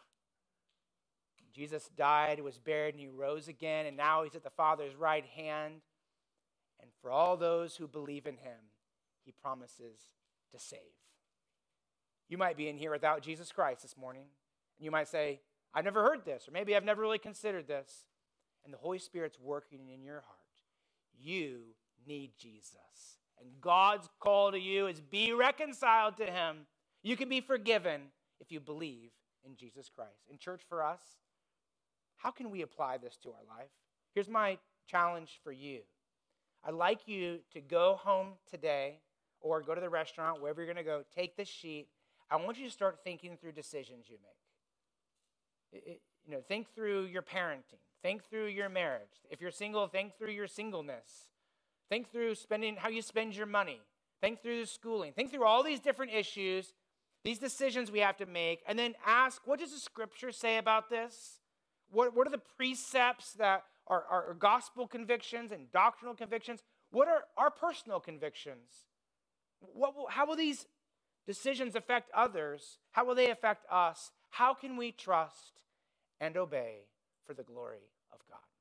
[1.53, 5.25] Jesus died, was buried, and he rose again, and now he's at the Father's right
[5.25, 5.82] hand.
[6.80, 8.59] And for all those who believe in him,
[9.25, 9.97] he promises
[10.51, 10.80] to save.
[12.30, 14.25] You might be in here without Jesus Christ this morning,
[14.78, 15.39] and you might say,
[15.73, 18.05] I've never heard this, or maybe I've never really considered this.
[18.63, 20.36] And the Holy Spirit's working in your heart.
[21.20, 21.59] You
[22.05, 23.18] need Jesus.
[23.39, 26.65] And God's call to you is be reconciled to him.
[27.03, 28.01] You can be forgiven
[28.39, 29.11] if you believe
[29.45, 30.26] in Jesus Christ.
[30.30, 31.01] In church for us,
[32.18, 33.70] how can we apply this to our life?
[34.13, 34.57] Here's my
[34.88, 35.82] challenge for you.
[36.63, 38.99] I'd like you to go home today
[39.39, 41.88] or go to the restaurant, wherever you're going to go, take this sheet.
[42.30, 45.82] I want you to start thinking through decisions you make.
[45.82, 47.80] It, it, you know, think through your parenting.
[48.03, 49.25] Think through your marriage.
[49.29, 51.29] If you're single, think through your singleness.
[51.89, 53.81] Think through spending how you spend your money.
[54.21, 55.13] Think through schooling.
[55.13, 56.73] Think through all these different issues,
[57.23, 60.89] these decisions we have to make, and then ask, what does the scripture say about
[60.89, 61.39] this?
[61.89, 66.61] What, what are the precepts that are, are gospel convictions and doctrinal convictions?
[66.91, 68.85] What are our personal convictions?
[69.59, 70.65] What will, how will these
[71.25, 72.79] decisions affect others?
[72.91, 74.11] How will they affect us?
[74.31, 75.61] How can we trust
[76.19, 76.87] and obey
[77.28, 78.57] for the glory of God?